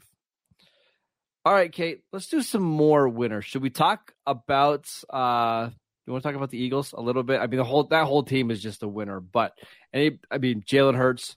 All 1.46 1.54
right, 1.54 1.72
Kate, 1.72 2.02
let's 2.12 2.28
do 2.28 2.42
some 2.42 2.64
more 2.64 3.08
winners. 3.08 3.46
Should 3.46 3.62
we 3.62 3.70
talk 3.70 4.14
about 4.26 4.88
uh 5.10 5.70
you 6.06 6.14
want 6.14 6.24
to 6.24 6.30
talk 6.30 6.36
about 6.36 6.50
the 6.50 6.58
Eagles 6.58 6.94
a 6.94 7.02
little 7.02 7.22
bit? 7.22 7.40
I 7.40 7.46
mean, 7.46 7.60
the 7.60 7.64
whole 7.64 7.84
that 7.86 8.06
whole 8.06 8.24
team 8.24 8.50
is 8.50 8.62
just 8.62 8.82
a 8.82 8.88
winner, 8.88 9.20
but 9.20 9.54
any 9.94 10.18
I 10.32 10.40
mean, 10.40 10.64
Jalen 10.64 10.96
Hurts, 10.98 11.36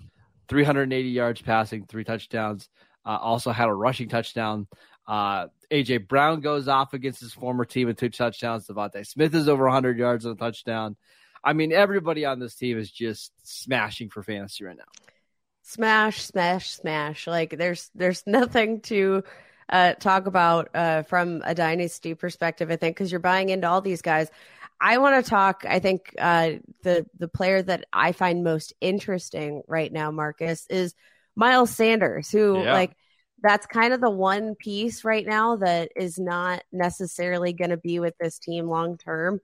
380 0.49 1.09
yards 1.09 1.43
passing, 1.43 1.87
three 1.87 2.05
touchdowns. 2.05 2.69
Uh, 3.05 3.19
also 3.21 3.51
had 3.51 3.69
a 3.69 3.75
rushing 3.75 4.09
touchdown. 4.09 4.69
Uh, 5.07 5.49
AJ 5.71 6.07
Brown 6.07 6.41
goes 6.41 6.69
off 6.69 6.95
against 6.95 7.21
his 7.21 7.33
former 7.33 7.65
team 7.65 7.89
with 7.89 7.99
two 7.99 8.09
touchdowns. 8.09 8.67
DeVonta 8.67 9.05
Smith 9.07 9.35
is 9.35 9.49
over 9.49 9.65
100 9.65 9.99
yards 9.99 10.25
and 10.25 10.35
a 10.35 10.39
touchdown. 10.39 10.97
I 11.45 11.55
mean, 11.55 11.73
everybody 11.73 12.25
on 12.25 12.39
this 12.39 12.55
team 12.55 12.79
is 12.79 12.91
just 12.91 13.33
smashing 13.43 14.11
for 14.11 14.23
fantasy 14.23 14.65
right 14.65 14.77
now. 14.77 14.85
Smash, 15.63 16.23
smash, 16.23 16.71
smash! 16.71 17.27
Like 17.27 17.57
there's 17.57 17.91
there's 17.95 18.25
nothing 18.27 18.81
to 18.83 19.25
uh, 19.69 19.95
talk 19.95 20.27
about 20.27 20.69
uh, 20.75 21.03
from 21.03 21.43
a 21.45 21.55
dynasty 21.55 22.15
perspective. 22.15 22.71
I 22.71 22.77
think 22.77 22.97
because 22.97 23.11
you're 23.11 23.21
buying 23.21 23.49
into 23.49 23.69
all 23.69 23.81
these 23.81 24.03
guys. 24.03 24.31
I 24.83 24.99
want 24.99 25.25
to 25.25 25.31
talk. 25.31 25.65
I 25.67 25.79
think 25.79 26.13
uh, 26.19 26.55
the 26.83 27.07
the 27.17 27.29
player 27.29 27.63
that 27.63 27.85
I 27.93 28.11
find 28.11 28.43
most 28.43 28.73
interesting 28.81 29.63
right 29.69 29.93
now, 29.93 30.11
Marcus, 30.11 30.67
is 30.69 30.95
Miles 31.37 31.71
Sanders, 31.71 32.31
who 32.31 32.59
yeah. 32.59 32.73
like 32.73 32.97
that's 33.41 33.65
kind 33.67 33.93
of 33.93 34.01
the 34.01 34.11
one 34.11 34.57
piece 34.57 35.05
right 35.05 35.25
now 35.25 35.57
that 35.57 35.93
is 35.95 36.19
not 36.19 36.65
necessarily 36.73 37.53
going 37.53 37.71
to 37.71 37.77
be 37.77 38.01
with 38.01 38.15
this 38.21 38.41
team 38.41 38.67
long 38.67 38.99
term. 38.99 39.41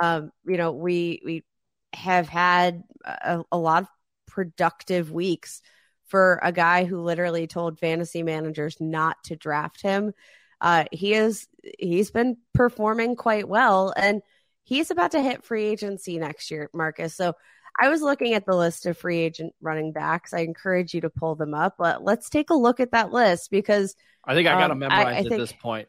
Um, 0.00 0.32
you 0.44 0.56
know, 0.56 0.72
we 0.72 1.22
we 1.24 1.44
have 1.92 2.28
had 2.28 2.82
a, 3.04 3.44
a 3.52 3.58
lot 3.58 3.84
of 3.84 3.88
productive 4.26 5.12
weeks 5.12 5.62
for 6.06 6.40
a 6.42 6.50
guy 6.50 6.86
who 6.86 7.02
literally 7.02 7.46
told 7.46 7.78
fantasy 7.78 8.24
managers 8.24 8.78
not 8.80 9.16
to 9.24 9.36
draft 9.36 9.80
him. 9.80 10.12
Uh, 10.60 10.86
he 10.90 11.14
is 11.14 11.46
he's 11.78 12.10
been 12.10 12.36
performing 12.52 13.14
quite 13.14 13.48
well, 13.48 13.94
and 13.96 14.22
he's 14.62 14.90
about 14.90 15.12
to 15.12 15.22
hit 15.22 15.44
free 15.44 15.64
agency 15.64 16.18
next 16.18 16.50
year, 16.50 16.70
Marcus. 16.72 17.14
So 17.14 17.34
I 17.80 17.88
was 17.88 18.02
looking 18.02 18.34
at 18.34 18.46
the 18.46 18.56
list 18.56 18.86
of 18.86 18.98
free 18.98 19.18
agent 19.18 19.54
running 19.60 19.92
backs. 19.92 20.34
I 20.34 20.40
encourage 20.40 20.94
you 20.94 21.00
to 21.02 21.10
pull 21.10 21.34
them 21.34 21.54
up, 21.54 21.76
but 21.78 22.04
let's 22.04 22.28
take 22.28 22.50
a 22.50 22.54
look 22.54 22.80
at 22.80 22.92
that 22.92 23.12
list 23.12 23.50
because 23.50 23.96
I 24.24 24.34
think 24.34 24.48
I 24.48 24.52
got 24.52 24.68
to 24.68 24.72
um, 24.72 24.78
memorize 24.78 25.06
I, 25.06 25.10
I 25.10 25.22
think, 25.22 25.32
at 25.32 25.38
this 25.38 25.52
point. 25.52 25.88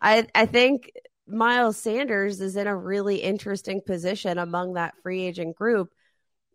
I 0.00 0.26
I 0.34 0.46
think 0.46 0.90
Miles 1.26 1.76
Sanders 1.76 2.40
is 2.40 2.56
in 2.56 2.66
a 2.66 2.76
really 2.76 3.16
interesting 3.16 3.80
position 3.80 4.38
among 4.38 4.74
that 4.74 4.94
free 5.02 5.22
agent 5.22 5.56
group. 5.56 5.92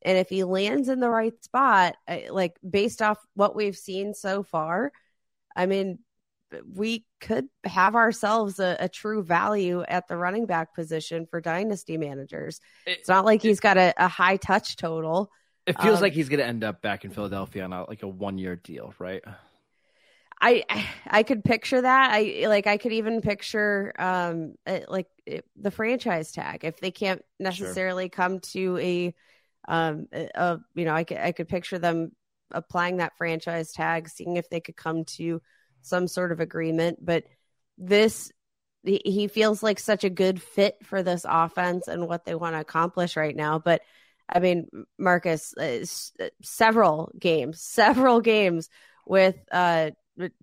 And 0.01 0.18
if 0.18 0.29
he 0.29 0.44
lands 0.44 0.88
in 0.88 1.00
the 1.00 1.10
right 1.10 1.34
spot, 1.44 1.96
like 2.29 2.58
based 2.68 3.01
off 3.01 3.18
what 3.34 3.56
we've 3.56 3.75
seen 3.75 4.13
so 4.13 4.44
far, 4.44 4.91
I 5.56 5.65
mean, 5.65 6.00
we 6.74 7.06
could 7.22 7.48
have 7.63 7.96
ourselves 7.96 8.60
a, 8.60 8.77
a, 8.79 8.89
true 8.89 9.24
value 9.24 9.84
at 9.88 10.08
the 10.08 10.18
running 10.18 10.46
back 10.46 10.74
position 10.74 11.25
for 11.25 11.41
dynasty 11.41 11.98
managers. 11.98 12.60
It, 12.86 13.00
it's 13.00 13.10
not 13.10 13.25
like 13.25 13.41
he's 13.41 13.60
got 13.60 13.77
a, 13.77 13.94
a, 13.98 14.08
high 14.08 14.38
touch 14.38 14.75
total. 14.75 15.32
It 15.65 15.79
feels 15.82 15.98
um, 15.98 16.01
like 16.01 16.13
he's 16.13 16.29
going 16.29 16.39
to 16.39 16.46
end 16.46 16.63
up 16.63 16.82
back 16.82 17.06
in 17.06 17.12
Philadelphia 17.12 17.63
on 17.63 17.74
a, 17.74 17.88
like 17.88 18.03
a 18.03 18.08
one 18.08 18.38
year 18.38 18.56
deal, 18.56 18.94
right? 18.98 19.24
I 20.41 20.63
I 21.06 21.24
could 21.24 21.44
picture 21.44 21.82
that. 21.82 22.12
I 22.13 22.46
like 22.48 22.65
I 22.65 22.77
could 22.77 22.94
even 22.94 23.22
picture 23.22 23.94
um 24.00 24.56
like 24.88 25.08
the 25.58 25.72
franchise 25.72 26.32
tag 26.32 26.63
if 26.63 26.79
they 26.79 26.91
can't 26.91 27.22
necessarily 27.39 28.06
sure. 28.06 28.10
come 28.10 28.39
to 28.39 28.77
a 28.77 29.15
um 29.68 30.08
a, 30.13 30.60
you 30.75 30.86
know 30.86 30.94
I 30.94 31.03
could 31.03 31.18
I 31.18 31.34
could 31.34 31.50
picture 31.50 31.77
them 31.77 32.13
applying 32.51 32.98
that 32.98 33.18
franchise 33.18 33.72
tag, 33.72 34.10
seeing 34.10 34.38
if 34.38 34.50
they 34.50 34.62
could 34.62 34.77
come 34.77 35.06
to 35.06 35.41
some 35.81 36.07
sort 36.07 36.31
of 36.31 36.39
agreement. 36.39 37.03
But 37.03 37.25
this, 37.77 38.31
he 38.83 39.27
feels 39.27 39.62
like 39.62 39.79
such 39.79 40.03
a 40.03 40.09
good 40.09 40.41
fit 40.41 40.77
for 40.83 41.03
this 41.03 41.25
offense 41.27 41.88
and 41.88 42.07
what 42.07 42.25
they 42.25 42.36
want 42.36 42.55
to 42.55 42.62
accomplish 42.62 43.17
right 43.17 43.36
now. 43.36 43.59
But 43.59 43.81
I 44.31 44.39
mean, 44.39 44.67
Marcus, 44.98 45.53
uh, 45.57 45.83
several 46.41 47.12
games, 47.17 47.62
several 47.62 48.21
games 48.21 48.69
with 49.05 49.38
uh 49.51 49.91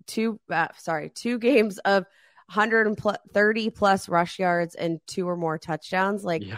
two, 0.07 0.39
uh, 0.51 0.67
sorry, 0.77 1.09
two 1.09 1.37
games 1.37 1.77
of 1.79 2.05
130 2.53 3.69
plus 3.69 4.09
rush 4.09 4.39
yards 4.39 4.75
and 4.75 4.99
two 5.05 5.27
or 5.27 5.35
more 5.35 5.57
touchdowns. 5.57 6.23
Like, 6.23 6.43
yeah. 6.43 6.57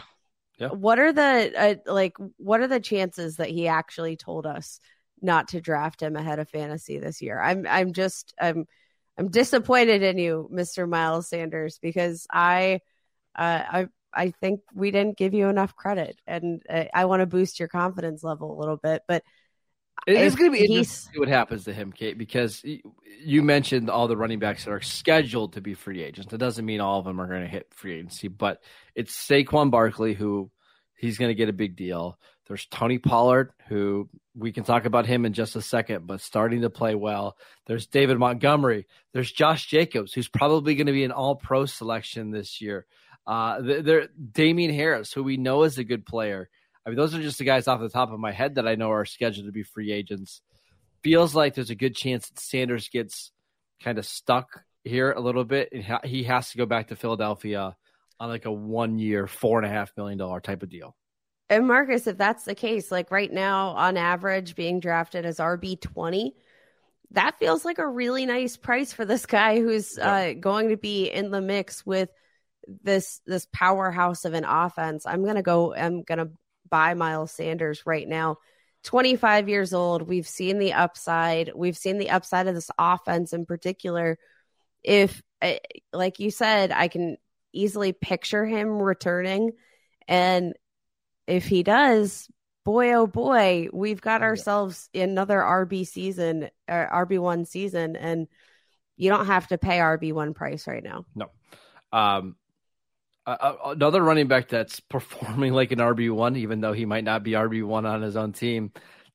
Yeah. 0.57 0.69
what 0.69 0.99
are 0.99 1.13
the 1.13 1.53
uh, 1.57 1.91
like? 1.91 2.17
What 2.35 2.59
are 2.59 2.67
the 2.67 2.81
chances 2.81 3.37
that 3.37 3.49
he 3.49 3.69
actually 3.69 4.17
told 4.17 4.45
us 4.45 4.81
not 5.21 5.49
to 5.49 5.61
draft 5.61 6.01
him 6.01 6.15
ahead 6.15 6.39
of 6.39 6.49
fantasy 6.49 6.99
this 6.99 7.21
year. 7.21 7.39
I'm 7.39 7.65
I'm 7.67 7.93
just 7.93 8.33
I'm 8.39 8.65
I'm 9.17 9.29
disappointed 9.29 10.01
in 10.01 10.17
you, 10.17 10.49
Mr. 10.51 10.87
Miles 10.87 11.29
Sanders, 11.29 11.79
because 11.81 12.27
I 12.31 12.81
uh, 13.37 13.63
I 13.69 13.87
I 14.13 14.31
think 14.31 14.61
we 14.73 14.91
didn't 14.91 15.17
give 15.17 15.33
you 15.33 15.49
enough 15.49 15.75
credit, 15.75 16.19
and 16.25 16.61
uh, 16.69 16.85
I 16.93 17.05
want 17.05 17.21
to 17.21 17.25
boost 17.25 17.59
your 17.59 17.67
confidence 17.67 18.23
level 18.23 18.57
a 18.57 18.59
little 18.59 18.77
bit. 18.77 19.03
But 19.07 19.23
it 20.07 20.15
is 20.15 20.35
going 20.35 20.51
to 20.51 20.57
be 20.57 20.63
interesting 20.63 21.09
to 21.09 21.13
see 21.13 21.19
what 21.19 21.27
happens 21.27 21.65
to 21.65 21.73
him, 21.73 21.91
Kate, 21.91 22.17
because 22.17 22.63
you 23.23 23.43
mentioned 23.43 23.89
all 23.89 24.07
the 24.07 24.17
running 24.17 24.39
backs 24.39 24.65
that 24.65 24.71
are 24.71 24.81
scheduled 24.81 25.53
to 25.53 25.61
be 25.61 25.73
free 25.73 26.01
agents. 26.01 26.31
That 26.31 26.37
doesn't 26.37 26.65
mean 26.65 26.79
all 26.79 26.99
of 26.99 27.05
them 27.05 27.19
are 27.19 27.27
going 27.27 27.41
to 27.41 27.47
hit 27.47 27.67
free 27.73 27.95
agency, 27.95 28.27
but 28.27 28.61
it's 28.95 29.15
Saquon 29.15 29.71
Barkley 29.71 30.13
who 30.13 30.49
he's 30.99 31.17
going 31.17 31.29
to 31.29 31.35
get 31.35 31.49
a 31.49 31.53
big 31.53 31.75
deal. 31.75 32.19
There's 32.47 32.65
Tony 32.65 32.97
Pollard, 32.97 33.51
who 33.67 34.09
we 34.35 34.51
can 34.51 34.63
talk 34.63 34.85
about 34.85 35.05
him 35.05 35.25
in 35.25 35.33
just 35.33 35.55
a 35.55 35.61
second, 35.61 36.07
but 36.07 36.19
starting 36.19 36.61
to 36.61 36.69
play 36.69 36.93
well. 36.93 37.37
There's 37.67 37.87
David 37.87 38.17
Montgomery. 38.17 38.85
There's 39.13 39.31
Josh 39.31 39.67
Jacobs, 39.67 40.13
who's 40.13 40.27
probably 40.27 40.75
going 40.75 40.87
to 40.87 40.93
be 40.93 41.03
an 41.03 41.11
all 41.11 41.35
pro 41.35 41.65
selection 41.65 42.31
this 42.31 42.59
year. 42.59 42.85
Uh, 43.25 43.61
there, 43.61 44.09
Damien 44.31 44.73
Harris, 44.73 45.13
who 45.13 45.23
we 45.23 45.37
know 45.37 45.63
is 45.63 45.77
a 45.77 45.83
good 45.83 46.05
player. 46.05 46.49
I 46.85 46.89
mean, 46.89 46.97
those 46.97 47.13
are 47.13 47.21
just 47.21 47.37
the 47.37 47.45
guys 47.45 47.67
off 47.67 47.79
the 47.79 47.89
top 47.89 48.11
of 48.11 48.19
my 48.19 48.31
head 48.31 48.55
that 48.55 48.67
I 48.67 48.75
know 48.75 48.91
are 48.91 49.05
scheduled 49.05 49.45
to 49.45 49.51
be 49.51 49.63
free 49.63 49.91
agents. 49.91 50.41
Feels 51.03 51.35
like 51.35 51.53
there's 51.53 51.69
a 51.69 51.75
good 51.75 51.95
chance 51.95 52.27
that 52.27 52.39
Sanders 52.39 52.89
gets 52.89 53.31
kind 53.81 53.99
of 53.99 54.05
stuck 54.05 54.63
here 54.83 55.11
a 55.11 55.21
little 55.21 55.45
bit. 55.45 55.69
And 55.71 55.85
he 56.03 56.23
has 56.23 56.49
to 56.51 56.57
go 56.57 56.65
back 56.65 56.87
to 56.87 56.95
Philadelphia 56.95 57.75
on 58.19 58.29
like 58.29 58.45
a 58.45 58.51
one 58.51 58.99
year, 58.99 59.27
four 59.27 59.59
and 59.59 59.65
a 59.65 59.69
half 59.69 59.91
million 59.95 60.17
dollar 60.17 60.39
type 60.39 60.63
of 60.63 60.69
deal. 60.69 60.95
And 61.49 61.67
Marcus, 61.67 62.05
if 62.05 62.17
that's 62.17 62.43
the 62.43 62.55
case, 62.55 62.91
like 62.91 63.11
right 63.11 63.31
now, 63.31 63.69
on 63.69 63.97
average, 63.97 64.55
being 64.55 64.79
drafted 64.79 65.25
as 65.25 65.37
RB 65.37 65.79
twenty, 65.79 66.35
that 67.11 67.39
feels 67.39 67.65
like 67.65 67.79
a 67.79 67.87
really 67.87 68.25
nice 68.25 68.55
price 68.55 68.93
for 68.93 69.05
this 69.05 69.25
guy 69.25 69.59
who's 69.59 69.97
uh, 69.97 70.33
going 70.39 70.69
to 70.69 70.77
be 70.77 71.05
in 71.07 71.31
the 71.31 71.41
mix 71.41 71.85
with 71.85 72.09
this 72.83 73.21
this 73.25 73.47
powerhouse 73.51 74.25
of 74.25 74.33
an 74.33 74.45
offense. 74.45 75.05
I'm 75.05 75.25
gonna 75.25 75.41
go. 75.41 75.73
I'm 75.73 76.03
gonna 76.03 76.29
buy 76.69 76.93
Miles 76.93 77.31
Sanders 77.31 77.83
right 77.85 78.07
now. 78.07 78.37
25 78.83 79.49
years 79.49 79.73
old. 79.73 80.03
We've 80.03 80.27
seen 80.27 80.59
the 80.59 80.73
upside. 80.73 81.51
We've 81.53 81.77
seen 81.77 81.97
the 81.97 82.11
upside 82.11 82.47
of 82.47 82.55
this 82.55 82.71
offense 82.77 83.33
in 83.33 83.45
particular. 83.45 84.17
If, 84.83 85.21
eh, 85.41 85.59
like 85.91 86.19
you 86.19 86.31
said, 86.31 86.71
I 86.71 86.87
can 86.87 87.17
easily 87.53 87.93
picture 87.93 88.45
him 88.45 88.81
returning 88.81 89.51
and 90.07 90.53
if 91.27 91.45
he 91.45 91.61
does, 91.61 92.27
boy, 92.65 92.93
oh 92.93 93.07
boy, 93.07 93.67
we've 93.71 94.01
got 94.01 94.23
ourselves 94.23 94.89
another 94.93 95.37
RB 95.37 95.87
season, 95.87 96.49
or 96.67 97.05
RB1 97.07 97.47
season, 97.47 97.95
and 97.95 98.27
you 98.97 99.09
don't 99.09 99.27
have 99.27 99.47
to 99.49 99.59
pay 99.59 99.77
RB1 99.77 100.35
price 100.35 100.67
right 100.67 100.83
now. 100.83 101.05
No. 101.15 101.27
Um, 101.93 102.35
uh, 103.27 103.53
another 103.65 104.01
running 104.01 104.27
back 104.27 104.49
that's 104.49 104.79
performing 104.89 105.53
like 105.53 105.71
an 105.71 105.79
RB1, 105.79 106.37
even 106.37 106.61
though 106.61 106.73
he 106.73 106.85
might 106.85 107.03
not 107.03 107.23
be 107.23 107.33
RB1 107.33 107.87
on 107.87 108.01
his 108.01 108.17
own 108.17 108.33
team, 108.33 108.71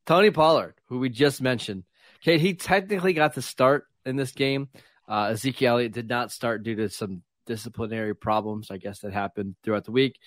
Tony 0.06 0.30
Pollard, 0.30 0.74
who 0.86 1.00
we 1.00 1.08
just 1.08 1.42
mentioned. 1.42 1.82
Okay, 2.22 2.38
he 2.38 2.54
technically 2.54 3.12
got 3.12 3.34
the 3.34 3.42
start 3.42 3.86
in 4.06 4.14
this 4.14 4.30
game. 4.32 4.68
Uh, 5.08 5.30
Ezekiel 5.32 5.72
Elliott 5.72 5.92
did 5.92 6.08
not 6.08 6.30
start 6.30 6.62
due 6.62 6.76
to 6.76 6.88
some 6.88 7.22
disciplinary 7.46 8.14
problems, 8.14 8.70
I 8.70 8.78
guess, 8.78 9.00
that 9.00 9.12
happened 9.12 9.56
throughout 9.62 9.84
the 9.84 9.92
week. 9.92 10.18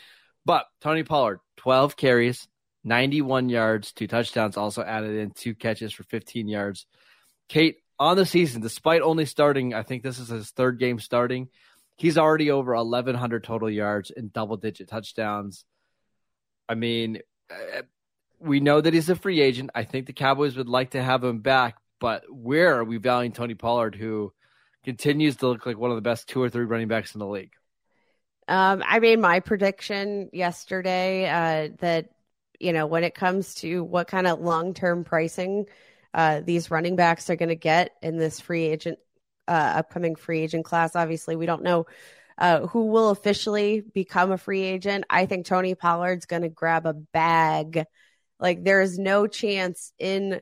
But 0.45 0.65
Tony 0.81 1.03
Pollard, 1.03 1.39
12 1.57 1.97
carries, 1.97 2.47
91 2.83 3.49
yards, 3.49 3.91
two 3.91 4.07
touchdowns, 4.07 4.57
also 4.57 4.81
added 4.81 5.17
in 5.17 5.31
two 5.31 5.53
catches 5.53 5.93
for 5.93 6.03
15 6.03 6.47
yards. 6.47 6.85
Kate, 7.49 7.77
on 7.99 8.15
the 8.15 8.25
season, 8.25 8.61
despite 8.61 9.01
only 9.01 9.25
starting, 9.25 9.73
I 9.73 9.83
think 9.83 10.03
this 10.03 10.19
is 10.19 10.29
his 10.29 10.51
third 10.51 10.79
game 10.79 10.99
starting, 10.99 11.49
he's 11.97 12.17
already 12.17 12.51
over 12.51 12.75
1,100 12.75 13.43
total 13.43 13.69
yards 13.69 14.11
and 14.15 14.31
double 14.31 14.57
digit 14.57 14.87
touchdowns. 14.87 15.65
I 16.69 16.75
mean, 16.75 17.19
uh, 17.51 17.81
we 18.39 18.59
know 18.59 18.79
that 18.79 18.93
he's 18.93 19.09
a 19.09 19.15
free 19.15 19.41
agent. 19.41 19.71
I 19.73 19.83
think 19.83 20.05
the 20.05 20.13
Cowboys 20.13 20.55
would 20.55 20.69
like 20.69 20.91
to 20.91 21.03
have 21.03 21.23
him 21.23 21.39
back, 21.39 21.77
but 21.99 22.23
where 22.29 22.77
are 22.77 22.83
we 22.83 22.97
valuing 22.97 23.31
Tony 23.31 23.55
Pollard, 23.55 23.95
who 23.95 24.31
continues 24.87 25.35
to 25.35 25.49
look 25.49 25.65
like 25.65 25.77
one 25.77 25.91
of 25.91 25.97
the 25.97 26.01
best 26.01 26.29
two 26.29 26.41
or 26.41 26.49
three 26.49 26.63
running 26.63 26.87
backs 26.87 27.13
in 27.13 27.19
the 27.19 27.27
league? 27.27 27.51
Um, 28.47 28.81
I 28.87 28.99
made 28.99 29.19
my 29.19 29.41
prediction 29.41 30.29
yesterday 30.31 31.27
uh, 31.27 31.75
that 31.79 32.11
you 32.57 32.71
know 32.71 32.87
when 32.87 33.03
it 33.03 33.13
comes 33.13 33.55
to 33.55 33.83
what 33.83 34.07
kind 34.07 34.25
of 34.27 34.39
long 34.39 34.73
term 34.73 35.03
pricing 35.03 35.65
uh, 36.13 36.39
these 36.39 36.71
running 36.71 36.95
backs 36.95 37.29
are 37.29 37.35
going 37.35 37.49
to 37.49 37.55
get 37.55 37.91
in 38.01 38.17
this 38.17 38.39
free 38.39 38.63
agent 38.63 38.97
uh, 39.45 39.73
upcoming 39.75 40.15
free 40.15 40.39
agent 40.39 40.63
class. 40.63 40.95
Obviously, 40.95 41.35
we 41.35 41.45
don't 41.45 41.63
know 41.63 41.85
uh, 42.37 42.67
who 42.67 42.85
will 42.85 43.09
officially 43.09 43.81
become 43.81 44.31
a 44.31 44.37
free 44.37 44.63
agent. 44.63 45.03
I 45.09 45.25
think 45.25 45.45
Tony 45.45 45.75
Pollard's 45.75 46.27
going 46.27 46.43
to 46.43 46.49
grab 46.49 46.85
a 46.85 46.93
bag. 46.93 47.83
Like 48.39 48.63
there 48.63 48.79
is 48.79 48.97
no 48.97 49.27
chance 49.27 49.91
in 49.99 50.39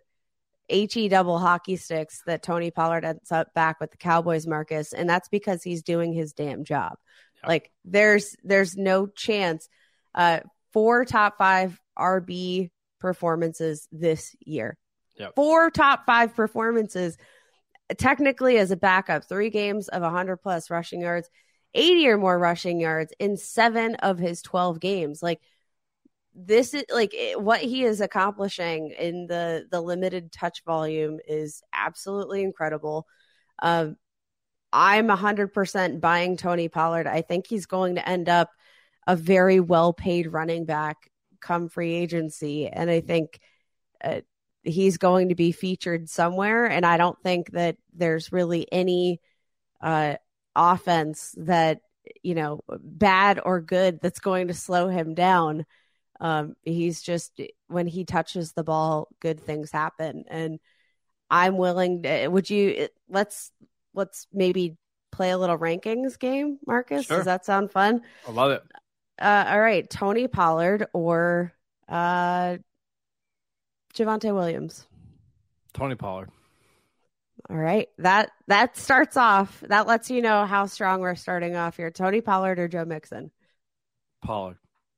he 0.68 1.10
double 1.10 1.40
hockey 1.40 1.76
sticks 1.76 2.22
that 2.26 2.44
Tony 2.44 2.72
Pollard 2.72 3.06
ends 3.06 3.32
up 3.32 3.54
back 3.54 3.80
with 3.80 3.92
the 3.92 3.98
Cowboys, 3.98 4.48
Marcus, 4.48 4.94
and 4.94 5.10
that's 5.10 5.30
because 5.30 5.64
he's 5.64 5.84
doing 5.84 6.14
his 6.14 6.34
damn 6.34 6.64
job. 6.64 6.98
Yep. 7.38 7.48
Like 7.48 7.72
there's 7.84 8.36
there's 8.44 8.76
no 8.76 9.08
chance. 9.08 9.70
Uh, 10.14 10.40
four 10.74 11.06
top 11.06 11.38
five 11.38 11.80
RB 11.98 12.72
performances 13.00 13.88
this 13.92 14.36
year. 14.40 14.78
Yep. 15.18 15.36
Four 15.36 15.70
top 15.70 16.06
five 16.06 16.36
performances 16.36 17.18
technically 17.98 18.58
as 18.58 18.72
a 18.72 18.78
backup, 18.78 19.26
three 19.26 19.50
games 19.50 19.88
of 19.90 20.02
100 20.02 20.38
plus 20.38 20.70
rushing 20.70 21.02
yards, 21.02 21.30
80 21.74 22.10
or 22.10 22.18
more 22.18 22.38
rushing 22.38 22.80
yards 22.80 23.14
in 23.20 23.38
seven 23.38 23.96
of 23.96 24.18
his 24.18 24.42
12 24.42 24.80
games. 24.80 25.22
Like, 25.22 25.40
this 26.36 26.74
is 26.74 26.84
like 26.92 27.16
what 27.36 27.62
he 27.62 27.84
is 27.84 28.02
accomplishing 28.02 28.92
in 28.92 29.28
the 29.28 29.66
the 29.72 29.82
limited 29.82 30.32
touch 30.32 30.64
volume 30.66 31.20
is 31.28 31.64
absolutely 31.74 32.44
incredible. 32.44 33.08
Um, 33.62 33.96
I'm 34.74 35.08
100% 35.08 36.02
buying 36.02 36.36
Tony 36.36 36.68
Pollard. 36.68 37.08
I 37.08 37.22
think 37.22 37.48
he's 37.48 37.66
going 37.66 37.96
to 37.96 38.08
end 38.08 38.28
up 38.28 38.50
a 39.08 39.16
very 39.16 39.62
well 39.62 39.94
paid 39.94 40.28
running 40.32 40.66
back 40.66 41.10
come 41.40 41.70
free 41.70 41.94
agency. 41.94 42.68
And 42.68 42.90
I 42.90 43.00
think 43.02 43.40
uh, 44.04 44.22
he's 44.64 44.98
going 44.98 45.30
to 45.30 45.36
be 45.36 45.52
featured 45.52 46.10
somewhere. 46.10 46.66
And 46.66 46.86
I 46.86 46.98
don't 46.98 47.22
think 47.22 47.52
that 47.52 47.78
there's 47.94 48.32
really 48.32 48.68
any 48.72 49.22
uh, 49.82 50.16
offense 50.56 51.34
that, 51.38 51.80
you 52.22 52.36
know, 52.36 52.62
bad 52.68 53.40
or 53.44 53.62
good 53.62 54.00
that's 54.02 54.20
going 54.20 54.48
to 54.48 54.54
slow 54.54 54.90
him 54.90 55.14
down. 55.14 55.66
Um, 56.20 56.56
he's 56.64 57.02
just, 57.02 57.40
when 57.68 57.88
he 57.88 58.06
touches 58.06 58.54
the 58.54 58.64
ball, 58.64 59.10
good 59.20 59.40
things 59.40 59.72
happen. 59.72 60.26
And 60.28 60.60
I'm 61.30 61.58
willing 61.58 62.04
to, 62.04 62.28
would 62.28 62.50
you, 62.50 62.88
let's, 63.10 63.52
let's 63.94 64.28
maybe 64.32 64.78
play 65.12 65.32
a 65.32 65.38
little 65.38 65.58
rankings 65.58 66.20
game, 66.20 66.60
Marcus. 66.66 67.06
Sure. 67.06 67.18
Does 67.18 67.26
that 67.26 67.46
sound 67.46 67.72
fun? 67.72 68.02
I 68.28 68.32
love 68.32 68.52
it. 68.52 68.64
Uh, 69.20 69.46
all 69.48 69.62
right. 69.62 69.90
Tony 69.90 70.28
Pollard 70.28 70.88
or 70.94 71.54
uh, 71.88 72.58
Javonte 73.94 74.34
Williams. 74.34 74.86
Tony 75.74 75.96
Pollard. 75.96 76.30
All 77.50 77.56
right. 77.56 77.88
That 77.98 78.32
that 78.48 78.76
starts 78.76 79.18
off. 79.18 79.62
That 79.68 79.88
lets 79.88 80.10
you 80.10 80.22
know 80.22 80.46
how 80.46 80.66
strong 80.66 81.02
we're 81.02 81.16
starting 81.16 81.56
off 81.56 81.78
here. 81.78 81.92
Tony 81.92 82.22
Pollard 82.22 82.60
or 82.60 82.68
Joe 82.68 82.86
Mixon? 82.86 83.32
Pollard. 84.24 84.58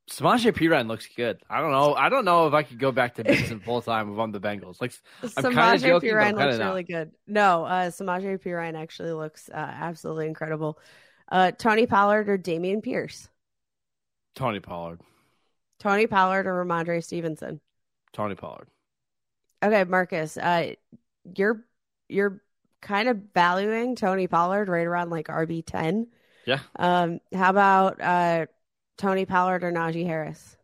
Samaje 0.10 0.54
Perine 0.54 0.88
looks 0.88 1.08
good. 1.16 1.40
I 1.50 1.60
don't 1.60 1.72
know. 1.72 1.94
I 1.94 2.08
don't 2.08 2.24
know 2.24 2.48
if 2.48 2.54
I 2.54 2.64
could 2.64 2.80
go 2.80 2.92
back 2.94 3.16
to 3.16 3.24
Mixon 3.24 3.60
full 3.60 3.82
time 3.82 4.12
if 4.14 4.18
I'm 4.18 4.32
the 4.32 4.40
Bengals. 4.40 4.80
Like 4.80 4.94
I'm 5.36 5.54
kind 5.54 5.76
of 5.76 5.82
joking. 5.82 6.16
Looks 6.16 6.58
really 6.58 6.84
good. 6.84 7.12
No, 7.28 7.66
uh, 7.66 7.90
Samaje 7.90 8.42
Perine 8.42 8.76
actually 8.76 9.12
looks 9.12 9.50
uh, 9.50 9.56
absolutely 9.58 10.28
incredible. 10.28 10.80
Uh, 11.30 11.52
Tony 11.52 11.86
Pollard 11.86 12.30
or 12.30 12.38
Dameon 12.38 12.82
Pierce? 12.82 13.28
Tony 14.34 14.62
Pollard. 14.62 15.02
Tony 15.80 16.08
Pollard 16.08 16.48
or 16.48 16.64
Rhamondre 16.64 17.04
Stevenson? 17.04 17.60
Tony 18.14 18.36
Pollard. 18.36 18.68
Okay, 19.62 19.84
Marcus, 19.84 20.38
uh, 20.38 20.74
you're 21.36 21.66
you're 22.08 22.42
kind 22.82 23.10
of 23.10 23.20
valuing 23.34 23.96
Tony 23.96 24.28
Pollard 24.28 24.70
right 24.70 24.88
around 24.88 25.10
like 25.10 25.28
RB 25.28 25.64
ten. 25.66 26.08
Yeah. 26.46 26.60
Um, 26.78 27.20
how 27.34 27.50
about 27.50 28.00
uh, 28.00 28.46
Tony 28.98 29.26
Pollard 29.26 29.64
or 29.64 29.72
Najee 29.72 30.06
Harris? 30.06 30.58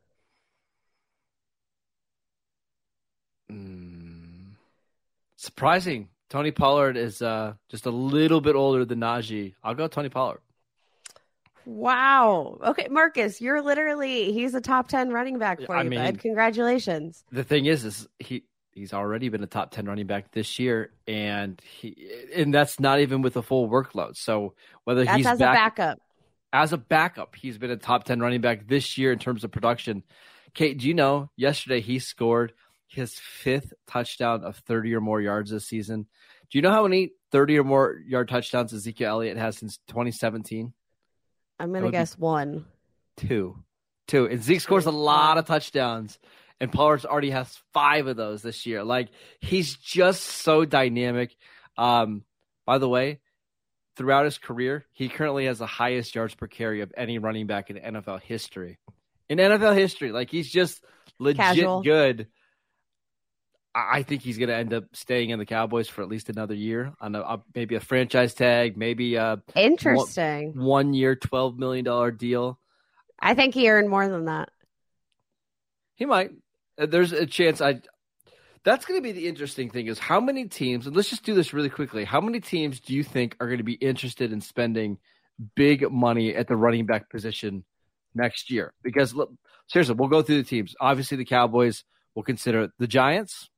Mm, 3.52 4.54
surprising. 5.36 6.10
Tony 6.30 6.52
Pollard 6.52 6.98
is 6.98 7.22
uh, 7.22 7.54
just 7.70 7.86
a 7.86 7.92
little 7.92 8.42
bit 8.42 8.56
older 8.56 8.86
than 8.86 9.00
Najee. 9.00 9.54
I'll 9.64 9.76
go 9.76 9.88
Tony 9.88 10.10
Pollard. 10.10 10.40
Wow. 11.66 12.58
Okay, 12.64 12.88
Marcus, 12.90 13.40
you're 13.40 13.62
literally 13.62 14.34
he's 14.34 14.54
a 14.54 14.62
top 14.62 14.88
10 14.88 15.12
running 15.12 15.38
back 15.38 15.62
for 15.62 15.76
I 15.76 15.84
you, 15.84 15.90
mean, 15.90 16.00
bud. 16.00 16.20
Congratulations. 16.20 17.24
The 17.32 17.44
thing 17.44 17.68
is 17.68 17.86
is 17.86 18.08
he 18.20 18.44
he's 18.72 18.94
already 18.94 19.30
been 19.30 19.44
a 19.44 19.48
top 19.48 19.72
10 19.72 19.86
running 19.86 20.08
back 20.08 20.32
this 20.32 20.60
year 20.60 20.92
and 21.08 21.62
he 21.80 22.10
and 22.36 22.54
that's 22.54 22.80
not 22.80 23.00
even 23.00 23.22
with 23.22 23.38
a 23.38 23.42
full 23.42 23.70
workload. 23.70 24.18
So 24.18 24.56
whether 24.84 25.06
that's 25.06 25.18
he's 25.18 25.28
as 25.28 25.40
back, 25.40 25.56
a 25.56 25.58
backup. 25.58 26.00
As 26.54 26.72
a 26.72 26.78
backup, 26.78 27.36
he's 27.36 27.58
been 27.58 27.72
a 27.72 27.78
top 27.78 28.04
10 28.04 28.20
running 28.20 28.40
back 28.40 28.68
this 28.68 28.98
year 28.98 29.12
in 29.12 29.18
terms 29.18 29.44
of 29.44 29.52
production. 29.52 30.04
Kate, 30.54 30.78
do 30.78 30.88
you 30.88 30.94
know 30.94 31.32
yesterday 31.36 31.82
he 31.82 31.98
scored 31.98 32.54
his 32.88 33.16
fifth 33.16 33.74
touchdown 33.88 34.44
of 34.44 34.58
30 34.58 34.94
or 34.94 35.02
more 35.02 35.20
yards 35.20 35.50
this 35.50 35.66
season? 35.66 36.06
Do 36.52 36.58
you 36.60 36.62
know 36.62 36.72
how 36.72 36.84
many 36.84 37.14
30 37.32 37.58
or 37.58 37.64
more 37.64 38.00
yard 38.08 38.30
touchdowns 38.30 38.72
Ezekiel 38.72 39.10
Elliott 39.10 39.38
has 39.38 39.58
since 39.58 39.80
2017? 39.88 40.72
I'm 41.60 41.74
gonna 41.74 41.90
guess 41.90 42.18
one. 42.18 42.66
Two. 43.18 43.58
Two. 44.08 44.28
And 44.28 44.44
Zeke 44.44 44.62
scores 44.62 44.86
a 44.86 44.92
lot 44.92 45.40
of 45.40 45.46
touchdowns. 45.46 46.20
And 46.60 46.72
Pollard 46.72 47.04
already 47.06 47.32
has 47.32 47.60
five 47.74 48.06
of 48.06 48.16
those 48.16 48.44
this 48.44 48.68
year. 48.68 48.84
Like 48.84 49.10
he's 49.40 49.76
just 49.76 50.22
so 50.22 50.66
dynamic. 50.66 51.36
Um, 51.78 52.24
by 52.66 52.78
the 52.78 52.88
way, 52.88 53.20
throughout 53.96 54.26
his 54.26 54.38
career, 54.38 54.86
he 54.92 55.10
currently 55.10 55.46
has 55.46 55.60
the 55.60 55.66
highest 55.68 56.16
yards 56.16 56.36
per 56.36 56.48
carry 56.48 56.82
of 56.82 56.94
any 56.98 57.20
running 57.20 57.48
back 57.48 57.70
in 57.70 57.78
NFL 57.78 58.22
history. 58.22 58.80
In 59.30 59.38
NFL 59.38 59.76
history, 59.76 60.12
like 60.12 60.30
he's 60.30 60.50
just 60.52 60.84
legit 61.20 61.38
Casual. 61.40 61.82
good. 61.82 62.28
I 63.76 64.04
think 64.04 64.22
he's 64.22 64.38
going 64.38 64.50
to 64.50 64.56
end 64.56 64.74
up 64.74 64.84
staying 64.94 65.32
in 65.32 65.40
the 65.40 65.46
Cowboys 65.46 65.90
for 65.90 66.04
at 66.04 66.08
least 66.10 66.30
another 66.30 66.54
year 66.54 66.94
on 67.02 67.16
a, 67.16 67.22
a 67.22 67.44
maybe 67.56 67.74
a 67.76 67.80
franchise 67.80 68.36
tag, 68.36 68.78
maybe 68.78 69.16
a 69.16 69.42
interesting 69.56 70.54
one, 70.56 70.66
one 70.66 70.94
year, 70.94 71.16
twelve 71.16 71.58
million 71.58 71.84
dollar 71.84 72.12
deal. 72.12 72.60
I 73.20 73.34
think 73.34 73.56
he 73.56 73.70
earned 73.70 73.90
more 73.90 74.08
than 74.08 74.26
that. 74.26 74.50
He 75.96 76.06
might. 76.06 76.32
Uh, 76.78 76.86
there's 76.86 77.14
a 77.14 77.26
chance. 77.26 77.62
I. 77.62 77.82
That's 78.66 78.86
going 78.86 78.98
to 78.98 79.04
be 79.04 79.12
the 79.12 79.28
interesting 79.28 79.70
thing 79.70 79.88
is 79.88 80.00
how 80.00 80.22
many 80.22 80.48
teams, 80.48 80.88
and 80.88 80.96
let's 80.96 81.10
just 81.10 81.24
do 81.24 81.34
this 81.34 81.54
really 81.54 81.70
quickly. 81.70 82.06
How 82.06 82.22
many 82.22 82.40
teams 82.40 82.80
do 82.80 82.94
you 82.94 83.04
think 83.04 83.36
are 83.40 83.48
going 83.48 83.58
to 83.58 83.64
be 83.64 83.74
interested 83.74 84.32
in 84.32 84.40
spending 84.40 85.00
big 85.56 85.90
money 85.92 86.34
at 86.36 86.48
the 86.48 86.56
running 86.56 86.86
back 86.86 87.10
position 87.10 87.66
next 88.16 88.50
year? 88.50 88.74
Because 88.82 89.14
look, 89.14 89.34
seriously, 89.68 89.96
we'll 89.96 90.08
go 90.08 90.22
through 90.22 90.38
the 90.38 90.48
teams. 90.48 90.76
Obviously, 90.80 91.18
the 91.18 91.26
Cowboys. 91.26 91.84
We'll 92.16 92.24
consider 92.24 92.70
the 92.80 92.88
Giants. 92.88 93.50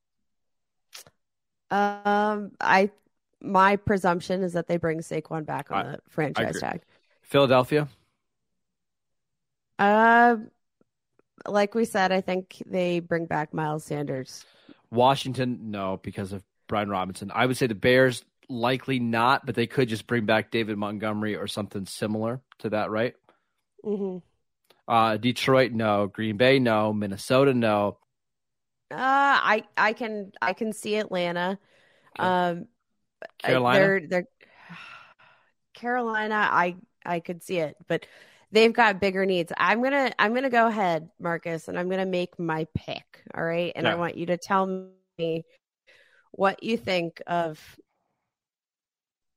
Um, 1.70 2.52
I 2.60 2.90
my 3.40 3.76
presumption 3.76 4.42
is 4.42 4.54
that 4.54 4.66
they 4.66 4.76
bring 4.76 5.00
Saquon 5.00 5.44
back 5.44 5.70
on 5.70 5.86
I, 5.86 5.92
the 5.92 5.98
franchise 6.08 6.60
tag. 6.60 6.82
Philadelphia. 7.22 7.88
Uh, 9.78 10.36
like 11.46 11.74
we 11.74 11.84
said, 11.84 12.12
I 12.12 12.20
think 12.20 12.62
they 12.66 13.00
bring 13.00 13.26
back 13.26 13.52
Miles 13.52 13.84
Sanders. 13.84 14.44
Washington, 14.90 15.70
no, 15.70 16.00
because 16.02 16.32
of 16.32 16.42
Brian 16.68 16.88
Robinson. 16.88 17.30
I 17.34 17.46
would 17.46 17.56
say 17.56 17.66
the 17.66 17.74
Bears 17.74 18.24
likely 18.48 18.98
not, 18.98 19.46
but 19.46 19.54
they 19.54 19.66
could 19.66 19.88
just 19.88 20.06
bring 20.06 20.26
back 20.26 20.50
David 20.50 20.76
Montgomery 20.76 21.36
or 21.36 21.46
something 21.46 21.86
similar 21.86 22.40
to 22.58 22.70
that, 22.70 22.90
right? 22.90 23.14
Mm-hmm. 23.84 24.18
Uh, 24.88 25.16
Detroit, 25.16 25.72
no. 25.72 26.06
Green 26.06 26.36
Bay, 26.36 26.58
no. 26.58 26.92
Minnesota, 26.92 27.54
no. 27.54 27.98
Uh, 28.90 28.96
I 28.98 29.64
I 29.76 29.92
can 29.94 30.30
I 30.40 30.52
can 30.52 30.72
see 30.72 30.94
Atlanta. 30.94 31.58
Okay. 32.18 32.28
Um, 32.28 32.68
Carolina? 33.38 33.80
They're, 33.80 34.06
they're 34.06 34.28
Carolina. 35.74 36.48
I 36.50 36.76
I 37.04 37.18
could 37.20 37.42
see 37.42 37.58
it, 37.58 37.76
but 37.88 38.06
they've 38.52 38.72
got 38.72 39.00
bigger 39.00 39.26
needs. 39.26 39.52
I'm 39.56 39.82
gonna 39.82 40.12
I'm 40.18 40.34
gonna 40.34 40.50
go 40.50 40.66
ahead, 40.66 41.10
Marcus, 41.20 41.68
and 41.68 41.78
I'm 41.78 41.88
gonna 41.88 42.06
make 42.06 42.38
my 42.38 42.66
pick. 42.74 43.22
All 43.34 43.44
right, 43.44 43.72
and 43.74 43.86
I 43.86 43.94
want 43.96 44.16
you 44.16 44.26
to 44.26 44.36
tell 44.36 44.66
me 45.18 45.44
what 46.32 46.62
you 46.62 46.76
think 46.76 47.22
of 47.26 47.60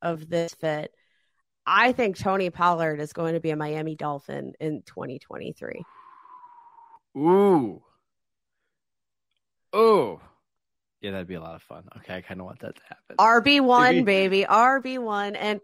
of 0.01 0.29
this 0.29 0.53
fit. 0.55 0.93
I 1.65 1.91
think 1.91 2.17
Tony 2.17 2.49
Pollard 2.49 2.99
is 2.99 3.13
going 3.13 3.33
to 3.33 3.39
be 3.39 3.51
a 3.51 3.55
Miami 3.55 3.95
Dolphin 3.95 4.53
in 4.59 4.81
2023. 4.83 5.83
Ooh. 7.17 7.81
Ooh. 9.75 10.19
Yeah, 11.01 11.11
that'd 11.11 11.27
be 11.27 11.35
a 11.35 11.41
lot 11.41 11.55
of 11.55 11.61
fun. 11.61 11.83
Okay, 11.97 12.15
I 12.15 12.21
kind 12.21 12.39
of 12.39 12.45
want 12.45 12.59
that 12.59 12.75
to 12.75 12.81
happen. 12.89 13.15
RB 13.17 13.61
one, 13.61 13.95
Maybe- 13.97 14.03
baby, 14.03 14.45
RB 14.49 14.99
one, 14.99 15.35
and 15.35 15.61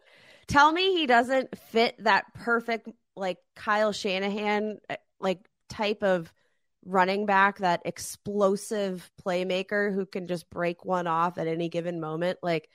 tell 0.48 0.72
me 0.72 0.94
he 0.96 1.08
doesn't 1.08 1.58
fit 1.58 1.96
that 2.04 2.26
perfect 2.34 2.88
like 3.16 3.38
Kyle 3.56 3.92
Shanahan 3.92 4.80
uh, 4.90 4.96
like 5.20 5.40
type 5.70 6.04
of 6.04 6.32
running 6.86 7.26
back, 7.26 7.58
that 7.60 7.82
explosive 7.86 9.10
playmaker 9.26 9.94
who 9.94 10.06
can 10.06 10.28
just 10.28 10.50
break 10.50 10.86
one 10.86 11.08
off 11.08 11.38
at 11.38 11.48
any 11.48 11.70
given 11.70 12.00
moment. 12.00 12.40
Like 12.44 12.70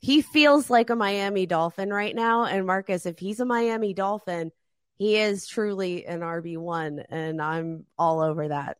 he 0.00 0.22
feels 0.22 0.70
like 0.70 0.90
a 0.90 0.96
Miami 0.96 1.46
Dolphin 1.46 1.90
right 1.92 2.14
now, 2.14 2.44
and 2.44 2.66
Marcus, 2.66 3.06
if 3.06 3.18
he's 3.18 3.40
a 3.40 3.44
Miami 3.44 3.94
Dolphin. 3.94 4.50
He 4.96 5.16
is 5.16 5.48
truly 5.48 6.06
an 6.06 6.20
RB 6.20 6.56
one, 6.56 7.00
and 7.10 7.42
I'm 7.42 7.84
all 7.98 8.20
over 8.20 8.46
that. 8.46 8.76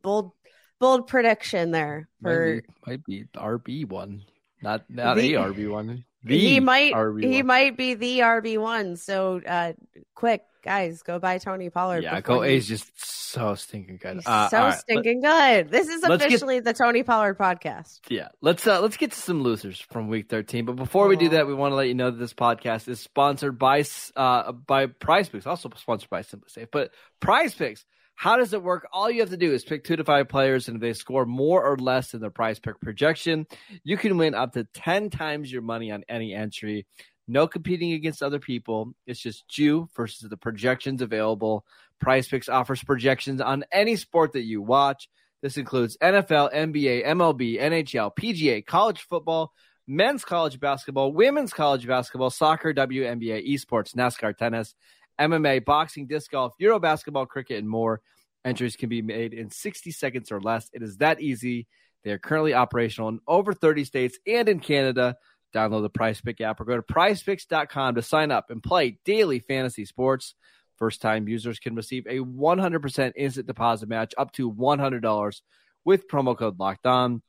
Bold, 0.00 0.32
bold 0.78 1.06
prediction 1.08 1.72
there 1.72 2.08
for 2.22 2.62
might 2.86 3.04
be, 3.04 3.20
might 3.20 3.32
be 3.34 3.38
RB 3.38 3.86
one, 3.86 4.22
not 4.62 4.88
not 4.88 5.16
The- 5.16 5.34
a 5.34 5.40
RB 5.40 5.70
one. 5.70 6.06
The 6.24 6.38
he 6.38 6.60
might 6.60 6.92
RB 6.94 7.22
he 7.22 7.42
might 7.42 7.76
be 7.76 7.94
the 7.94 8.20
RB 8.20 8.58
one. 8.58 8.96
So 8.96 9.40
uh 9.46 9.72
quick, 10.14 10.42
guys, 10.64 11.02
go 11.02 11.18
buy 11.18 11.38
Tony 11.38 11.70
Pollard. 11.70 12.02
Yeah, 12.02 12.20
Go 12.20 12.42
he- 12.42 12.54
A's 12.54 12.66
just 12.66 12.90
so 13.30 13.54
stinking 13.54 13.98
good. 14.02 14.20
Uh, 14.26 14.48
so 14.48 14.56
right, 14.58 14.64
let- 14.70 14.78
stinking 14.80 15.20
good. 15.20 15.70
This 15.70 15.88
is 15.88 16.02
let's 16.02 16.22
get- 16.22 16.28
officially 16.28 16.60
the 16.60 16.72
Tony 16.72 17.02
Pollard 17.04 17.38
podcast. 17.38 18.00
Yeah, 18.08 18.28
let's 18.40 18.66
uh, 18.66 18.80
let's 18.80 18.96
get 18.96 19.12
to 19.12 19.18
some 19.18 19.42
losers 19.42 19.78
from 19.80 20.08
Week 20.08 20.28
13. 20.28 20.64
But 20.64 20.76
before 20.76 21.06
we 21.06 21.16
do 21.16 21.28
that, 21.30 21.46
we 21.46 21.54
want 21.54 21.72
to 21.72 21.76
let 21.76 21.88
you 21.88 21.94
know 21.94 22.10
that 22.10 22.18
this 22.18 22.34
podcast 22.34 22.88
is 22.88 22.98
sponsored 23.00 23.58
by 23.58 23.84
uh 24.16 24.50
by 24.52 24.86
Prize 24.86 25.28
Picks, 25.28 25.46
also 25.46 25.70
sponsored 25.76 26.10
by 26.10 26.22
SimpliSafe. 26.22 26.68
But 26.72 26.90
Prize 27.20 27.54
Picks, 27.54 27.84
how 28.18 28.36
does 28.36 28.52
it 28.52 28.64
work? 28.64 28.88
All 28.92 29.08
you 29.08 29.20
have 29.20 29.30
to 29.30 29.36
do 29.36 29.52
is 29.52 29.64
pick 29.64 29.84
two 29.84 29.94
to 29.94 30.02
five 30.02 30.28
players, 30.28 30.66
and 30.66 30.74
if 30.74 30.80
they 30.80 30.92
score 30.92 31.24
more 31.24 31.64
or 31.64 31.76
less 31.76 32.10
than 32.10 32.20
their 32.20 32.30
Prize 32.30 32.58
Pick 32.58 32.80
projection, 32.80 33.46
you 33.84 33.96
can 33.96 34.18
win 34.18 34.34
up 34.34 34.54
to 34.54 34.64
ten 34.74 35.08
times 35.08 35.52
your 35.52 35.62
money 35.62 35.92
on 35.92 36.02
any 36.08 36.34
entry. 36.34 36.84
No 37.28 37.46
competing 37.46 37.92
against 37.92 38.20
other 38.20 38.40
people. 38.40 38.92
It's 39.06 39.20
just 39.20 39.56
you 39.56 39.88
versus 39.94 40.28
the 40.28 40.36
projections 40.36 41.00
available. 41.00 41.64
Prize 42.00 42.26
Picks 42.26 42.48
offers 42.48 42.82
projections 42.82 43.40
on 43.40 43.64
any 43.70 43.94
sport 43.94 44.32
that 44.32 44.42
you 44.42 44.62
watch. 44.62 45.08
This 45.40 45.56
includes 45.56 45.96
NFL, 45.98 46.52
NBA, 46.52 47.06
MLB, 47.06 47.60
NHL, 47.60 48.10
PGA, 48.18 48.66
college 48.66 49.02
football, 49.02 49.52
men's 49.86 50.24
college 50.24 50.58
basketball, 50.58 51.12
women's 51.12 51.52
college 51.52 51.86
basketball, 51.86 52.30
soccer, 52.30 52.74
WNBA, 52.74 53.48
esports, 53.48 53.94
NASCAR, 53.94 54.36
tennis, 54.36 54.74
MMA, 55.18 55.64
boxing, 55.64 56.06
disc 56.06 56.30
golf, 56.30 56.52
Euro 56.58 56.78
basketball, 56.78 57.26
cricket, 57.26 57.58
and 57.58 57.68
more. 57.68 58.00
Entries 58.44 58.76
can 58.76 58.88
be 58.88 59.02
made 59.02 59.34
in 59.34 59.50
60 59.50 59.90
seconds 59.90 60.30
or 60.30 60.40
less. 60.40 60.70
It 60.72 60.82
is 60.82 60.98
that 60.98 61.20
easy. 61.20 61.66
They 62.04 62.12
are 62.12 62.18
currently 62.18 62.54
operational 62.54 63.08
in 63.08 63.20
over 63.26 63.52
30 63.52 63.84
states 63.84 64.18
and 64.26 64.48
in 64.48 64.60
Canada. 64.60 65.16
Download 65.54 65.82
the 65.82 65.90
Prize 65.90 66.20
Pick 66.20 66.40
app 66.40 66.60
or 66.60 66.64
go 66.64 66.76
to 66.76 66.82
prizepicks.com 66.82 67.94
to 67.96 68.02
sign 68.02 68.30
up 68.30 68.50
and 68.50 68.62
play 68.62 68.98
daily 69.04 69.40
fantasy 69.40 69.84
sports. 69.84 70.34
First 70.76 71.02
time 71.02 71.26
users 71.26 71.58
can 71.58 71.74
receive 71.74 72.06
a 72.06 72.20
100% 72.20 73.12
instant 73.16 73.46
deposit 73.48 73.88
match 73.88 74.14
up 74.16 74.30
to 74.32 74.50
$100 74.52 75.40
with 75.84 76.08
promo 76.08 76.36
code 76.38 76.60
locked 76.60 76.86
on. 76.86 77.22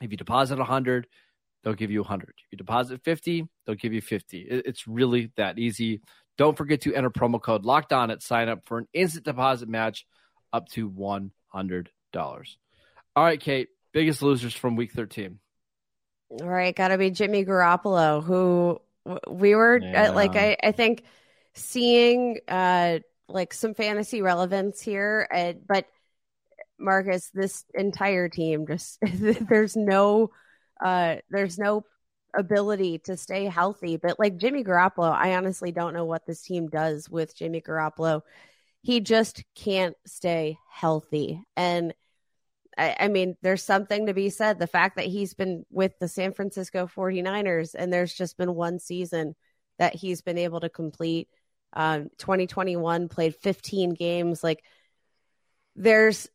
If 0.00 0.10
you 0.12 0.16
deposit 0.16 0.58
100, 0.58 1.08
they'll 1.64 1.74
give 1.74 1.90
you 1.90 2.02
100. 2.02 2.28
If 2.28 2.52
you 2.52 2.58
deposit 2.58 3.02
50, 3.02 3.48
they'll 3.66 3.74
give 3.74 3.92
you 3.92 4.00
50. 4.00 4.42
It- 4.42 4.66
It's 4.66 4.86
really 4.86 5.32
that 5.36 5.58
easy. 5.58 6.00
Don't 6.38 6.56
forget 6.56 6.82
to 6.82 6.94
enter 6.94 7.10
promo 7.10 7.40
code 7.40 7.64
locked 7.64 7.92
on 7.92 8.10
at 8.10 8.22
sign 8.22 8.48
up 8.48 8.66
for 8.66 8.78
an 8.78 8.88
instant 8.92 9.24
deposit 9.24 9.68
match 9.68 10.06
up 10.52 10.68
to 10.70 10.88
$100. 10.88 11.86
All 13.14 13.24
right, 13.24 13.40
Kate, 13.40 13.68
biggest 13.92 14.22
losers 14.22 14.54
from 14.54 14.76
week 14.76 14.92
13. 14.92 15.38
All 16.30 16.48
right, 16.48 16.74
got 16.74 16.88
to 16.88 16.98
be 16.98 17.10
Jimmy 17.10 17.44
Garoppolo, 17.44 18.24
who 18.24 18.80
we 19.28 19.54
were 19.54 19.78
Yeah. 19.82 20.10
like, 20.10 20.36
I, 20.36 20.56
I 20.62 20.72
think 20.72 21.04
seeing 21.54 22.38
uh 22.48 22.98
like 23.28 23.52
some 23.52 23.74
fantasy 23.74 24.22
relevance 24.22 24.80
here, 24.80 25.28
uh, 25.32 25.52
but 25.66 25.86
Marcus, 26.78 27.30
this 27.34 27.64
entire 27.74 28.28
team 28.28 28.66
just 28.66 28.98
there's 29.12 29.76
no 29.76 30.30
uh 30.84 31.16
there's 31.30 31.58
no 31.58 31.84
ability 32.34 32.98
to 33.00 33.16
stay 33.16 33.44
healthy. 33.46 33.96
But 33.96 34.18
like 34.18 34.36
Jimmy 34.36 34.64
Garoppolo, 34.64 35.12
I 35.12 35.34
honestly 35.36 35.72
don't 35.72 35.94
know 35.94 36.04
what 36.04 36.26
this 36.26 36.42
team 36.42 36.68
does 36.68 37.08
with 37.08 37.36
Jimmy 37.36 37.60
Garoppolo. 37.60 38.22
He 38.82 39.00
just 39.00 39.44
can't 39.54 39.96
stay 40.06 40.58
healthy. 40.70 41.42
And 41.56 41.94
I, 42.76 42.96
I 43.00 43.08
mean, 43.08 43.36
there's 43.42 43.62
something 43.62 44.06
to 44.06 44.14
be 44.14 44.30
said. 44.30 44.58
The 44.58 44.66
fact 44.66 44.96
that 44.96 45.06
he's 45.06 45.34
been 45.34 45.64
with 45.70 45.98
the 45.98 46.08
San 46.08 46.32
Francisco 46.32 46.86
49ers 46.86 47.74
and 47.74 47.92
there's 47.92 48.14
just 48.14 48.36
been 48.36 48.54
one 48.54 48.78
season 48.78 49.34
that 49.78 49.94
he's 49.94 50.22
been 50.22 50.38
able 50.38 50.60
to 50.60 50.68
complete. 50.68 51.28
Um, 51.74 52.10
2021 52.18 53.08
played 53.08 53.34
15 53.36 53.94
games. 53.94 54.42
Like, 54.42 54.62
there's, 55.74 56.28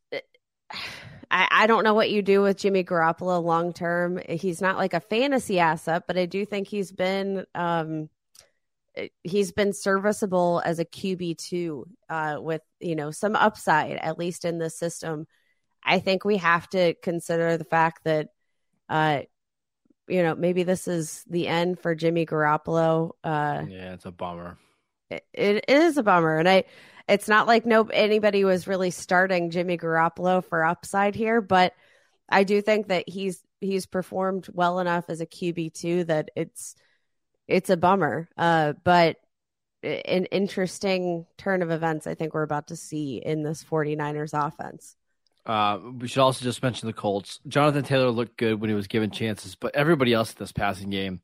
I, 1.29 1.47
I 1.51 1.67
don't 1.67 1.83
know 1.83 1.93
what 1.93 2.09
you 2.09 2.21
do 2.21 2.41
with 2.41 2.57
Jimmy 2.57 2.83
Garoppolo 2.83 3.43
long 3.43 3.73
term. 3.73 4.19
He's 4.27 4.61
not 4.61 4.77
like 4.77 4.93
a 4.93 4.99
fantasy 4.99 5.59
asset, 5.59 6.03
but 6.07 6.17
I 6.17 6.25
do 6.25 6.45
think 6.45 6.67
he's 6.67 6.91
been, 6.91 7.45
um, 7.53 8.09
he's 9.23 9.51
been 9.51 9.73
serviceable 9.73 10.61
as 10.65 10.79
a 10.79 10.85
QB 10.85 11.37
two, 11.37 11.85
uh, 12.09 12.37
with 12.39 12.61
you 12.79 12.95
know 12.95 13.11
some 13.11 13.35
upside 13.35 13.97
at 13.97 14.17
least 14.17 14.45
in 14.45 14.57
the 14.57 14.69
system. 14.69 15.27
I 15.83 15.99
think 15.99 16.25
we 16.25 16.37
have 16.37 16.67
to 16.69 16.95
consider 16.95 17.57
the 17.57 17.63
fact 17.63 18.03
that, 18.03 18.29
uh, 18.89 19.21
you 20.07 20.21
know, 20.21 20.35
maybe 20.35 20.63
this 20.63 20.87
is 20.87 21.23
the 21.29 21.47
end 21.47 21.79
for 21.79 21.95
Jimmy 21.95 22.25
Garoppolo. 22.25 23.11
Uh, 23.23 23.63
Yeah, 23.69 23.93
it's 23.93 24.05
a 24.05 24.11
bummer. 24.11 24.57
It, 25.09 25.65
is 25.67 25.97
a 25.97 26.03
bummer, 26.03 26.37
and 26.37 26.49
I. 26.49 26.63
It's 27.07 27.29
not 27.29 27.47
like 27.47 27.65
no 27.65 27.85
anybody 27.85 28.43
was 28.43 28.67
really 28.67 28.91
starting 28.91 29.49
Jimmy 29.49 29.77
Garoppolo 29.77 30.43
for 30.43 30.65
upside 30.65 31.15
here, 31.15 31.39
but 31.39 31.73
I 32.27 32.43
do 32.43 32.61
think 32.61 32.87
that 32.87 33.07
he's 33.07 33.41
he's 33.61 33.85
performed 33.85 34.47
well 34.51 34.79
enough 34.79 35.05
as 35.09 35.21
a 35.21 35.25
QB 35.25 35.73
two 35.73 36.03
that 36.05 36.29
it's 36.35 36.75
it's 37.47 37.69
a 37.69 37.77
bummer. 37.77 38.27
Uh, 38.37 38.73
but 38.83 39.17
an 39.83 40.25
interesting 40.25 41.25
turn 41.37 41.61
of 41.61 41.71
events 41.71 42.07
I 42.07 42.15
think 42.15 42.33
we're 42.33 42.43
about 42.43 42.67
to 42.67 42.75
see 42.75 43.21
in 43.23 43.43
this 43.43 43.63
49ers 43.63 44.33
offense. 44.33 44.95
Uh, 45.45 45.79
we 45.99 46.07
should 46.09 46.21
also 46.21 46.43
just 46.43 46.61
mention 46.61 46.87
the 46.87 46.93
Colts. 46.93 47.39
Jonathan 47.47 47.83
Taylor 47.83 48.09
looked 48.09 48.37
good 48.37 48.59
when 48.59 48.69
he 48.69 48.75
was 48.75 48.87
given 48.87 49.11
chances, 49.11 49.55
but 49.55 49.73
everybody 49.75 50.13
else 50.13 50.31
in 50.31 50.35
this 50.39 50.51
passing 50.51 50.89
game, 50.89 51.21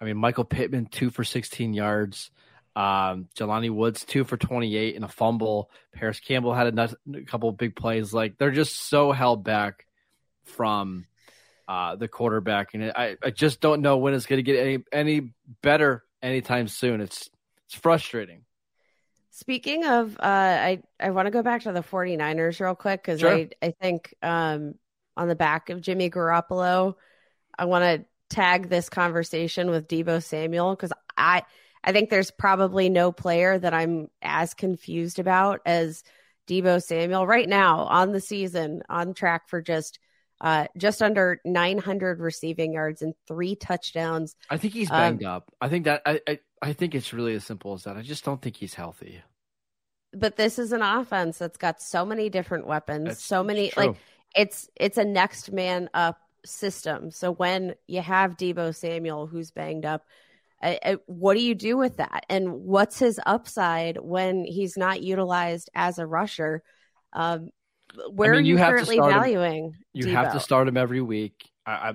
I 0.00 0.04
mean, 0.04 0.16
Michael 0.16 0.44
Pittman, 0.44 0.86
two 0.86 1.10
for 1.10 1.22
16 1.22 1.72
yards. 1.72 2.32
Um, 2.74 3.28
Jelani 3.36 3.70
Woods, 3.70 4.04
two 4.04 4.24
for 4.24 4.36
28 4.36 4.96
and 4.96 5.04
a 5.04 5.08
fumble. 5.08 5.70
Parris 5.92 6.20
Campbell 6.20 6.54
had 6.54 6.68
a, 6.68 6.72
nut- 6.72 6.94
a 7.14 7.20
couple 7.22 7.48
of 7.50 7.56
big 7.58 7.76
plays. 7.76 8.14
Like, 8.14 8.38
they're 8.38 8.50
just 8.50 8.88
so 8.88 9.12
held 9.12 9.44
back 9.44 9.86
from 10.44 11.06
uh, 11.68 11.96
the 11.96 12.08
quarterback. 12.08 12.74
And 12.74 12.84
I, 12.84 13.16
I 13.22 13.30
just 13.30 13.60
don't 13.60 13.82
know 13.82 13.98
when 13.98 14.14
it's 14.14 14.26
going 14.26 14.38
to 14.38 14.42
get 14.42 14.58
any, 14.58 14.78
any 14.90 15.32
better 15.60 16.02
anytime 16.22 16.68
soon. 16.68 17.00
It's, 17.00 17.28
it's 17.66 17.74
frustrating. 17.74 18.44
Speaking 19.30 19.84
of, 19.86 20.16
uh, 20.18 20.22
I, 20.22 20.82
I 21.00 21.10
want 21.10 21.26
to 21.26 21.30
go 21.30 21.42
back 21.42 21.62
to 21.62 21.72
the 21.72 21.80
49ers 21.82 22.60
real 22.60 22.74
quick 22.74 23.02
because 23.02 23.20
Sure. 23.20 23.34
I, 23.34 23.48
I 23.62 23.70
think 23.80 24.14
um, 24.22 24.74
on 25.16 25.28
the 25.28 25.34
back 25.34 25.70
of 25.70 25.80
Jimmy 25.80 26.10
Garoppolo, 26.10 26.96
I 27.58 27.64
want 27.64 27.84
to 27.84 28.04
tag 28.34 28.68
this 28.68 28.88
conversation 28.88 29.70
with 29.70 29.88
Deebo 29.88 30.22
Samuel 30.22 30.74
because 30.74 30.92
I, 31.16 31.44
I 31.84 31.92
think 31.92 32.10
there's 32.10 32.30
probably 32.30 32.88
no 32.88 33.12
player 33.12 33.58
that 33.58 33.74
I'm 33.74 34.08
as 34.20 34.54
confused 34.54 35.18
about 35.18 35.60
as 35.66 36.02
Deebo 36.48 36.82
Samuel 36.82 37.26
right 37.26 37.48
now 37.48 37.80
on 37.80 38.12
the 38.12 38.20
season 38.20 38.82
on 38.88 39.14
track 39.14 39.48
for 39.48 39.60
just 39.60 39.98
uh, 40.40 40.66
just 40.76 41.00
under 41.02 41.40
900 41.44 42.20
receiving 42.20 42.72
yards 42.72 43.00
and 43.00 43.14
three 43.28 43.54
touchdowns. 43.54 44.34
I 44.50 44.56
think 44.56 44.74
he's 44.74 44.90
banged 44.90 45.24
um, 45.24 45.36
up. 45.36 45.52
I 45.60 45.68
think 45.68 45.84
that 45.84 46.02
I, 46.04 46.20
I 46.26 46.38
I 46.60 46.72
think 46.72 46.94
it's 46.94 47.12
really 47.12 47.34
as 47.34 47.44
simple 47.44 47.74
as 47.74 47.84
that. 47.84 47.96
I 47.96 48.02
just 48.02 48.24
don't 48.24 48.42
think 48.42 48.56
he's 48.56 48.74
healthy. 48.74 49.22
But 50.12 50.36
this 50.36 50.58
is 50.58 50.72
an 50.72 50.82
offense 50.82 51.38
that's 51.38 51.56
got 51.56 51.80
so 51.80 52.04
many 52.04 52.28
different 52.28 52.66
weapons, 52.66 53.06
that's, 53.06 53.24
so 53.24 53.42
many 53.42 53.72
like 53.76 53.94
it's 54.34 54.68
it's 54.76 54.98
a 54.98 55.04
next 55.04 55.52
man 55.52 55.88
up 55.94 56.18
system. 56.44 57.10
So 57.12 57.32
when 57.32 57.74
you 57.86 58.02
have 58.02 58.36
Deebo 58.36 58.74
Samuel 58.74 59.26
who's 59.26 59.52
banged 59.52 59.84
up, 59.84 60.04
I, 60.62 60.78
I, 60.84 60.96
what 61.06 61.34
do 61.34 61.42
you 61.42 61.54
do 61.54 61.76
with 61.76 61.96
that? 61.96 62.24
And 62.28 62.52
what's 62.52 62.98
his 62.98 63.18
upside 63.26 63.98
when 64.00 64.44
he's 64.44 64.76
not 64.76 65.02
utilized 65.02 65.68
as 65.74 65.98
a 65.98 66.06
rusher? 66.06 66.62
Um, 67.12 67.50
where 68.10 68.34
I 68.34 68.36
mean, 68.36 68.46
you 68.46 68.56
are 68.56 68.58
you 68.58 68.64
currently 68.64 68.98
valuing? 68.98 69.64
Him, 69.64 69.74
you 69.92 70.06
have 70.08 70.32
to 70.32 70.40
start 70.40 70.68
him 70.68 70.76
every 70.76 71.00
week. 71.00 71.50
I, 71.66 71.94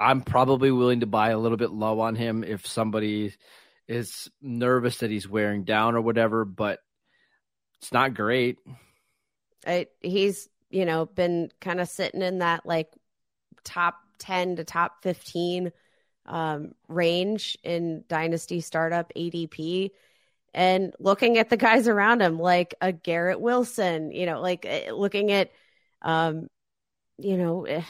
I, 0.00 0.10
am 0.10 0.22
probably 0.22 0.70
willing 0.70 1.00
to 1.00 1.06
buy 1.06 1.30
a 1.30 1.38
little 1.38 1.58
bit 1.58 1.70
low 1.70 2.00
on 2.00 2.16
him 2.16 2.42
if 2.42 2.66
somebody 2.66 3.34
is 3.86 4.30
nervous 4.40 4.98
that 4.98 5.10
he's 5.10 5.28
wearing 5.28 5.64
down 5.64 5.94
or 5.94 6.00
whatever. 6.00 6.44
But 6.44 6.80
it's 7.80 7.92
not 7.92 8.14
great. 8.14 8.58
I, 9.66 9.86
he's 10.00 10.48
you 10.70 10.86
know 10.86 11.06
been 11.06 11.50
kind 11.60 11.80
of 11.80 11.88
sitting 11.88 12.22
in 12.22 12.38
that 12.38 12.64
like 12.66 12.88
top 13.62 13.96
ten 14.18 14.56
to 14.56 14.64
top 14.64 15.02
fifteen 15.02 15.70
um, 16.26 16.74
range 16.88 17.58
in 17.62 18.04
dynasty 18.08 18.60
startup 18.60 19.12
ADP 19.16 19.90
and 20.52 20.94
looking 20.98 21.38
at 21.38 21.48
the 21.48 21.56
guys 21.56 21.88
around 21.88 22.22
him, 22.22 22.38
like 22.38 22.74
a 22.80 22.92
Garrett 22.92 23.40
Wilson, 23.40 24.10
you 24.10 24.26
know, 24.26 24.40
like 24.40 24.66
eh, 24.66 24.90
looking 24.92 25.30
at, 25.30 25.50
um, 26.02 26.48
you 27.18 27.36
know, 27.36 27.64
eh, 27.66 27.82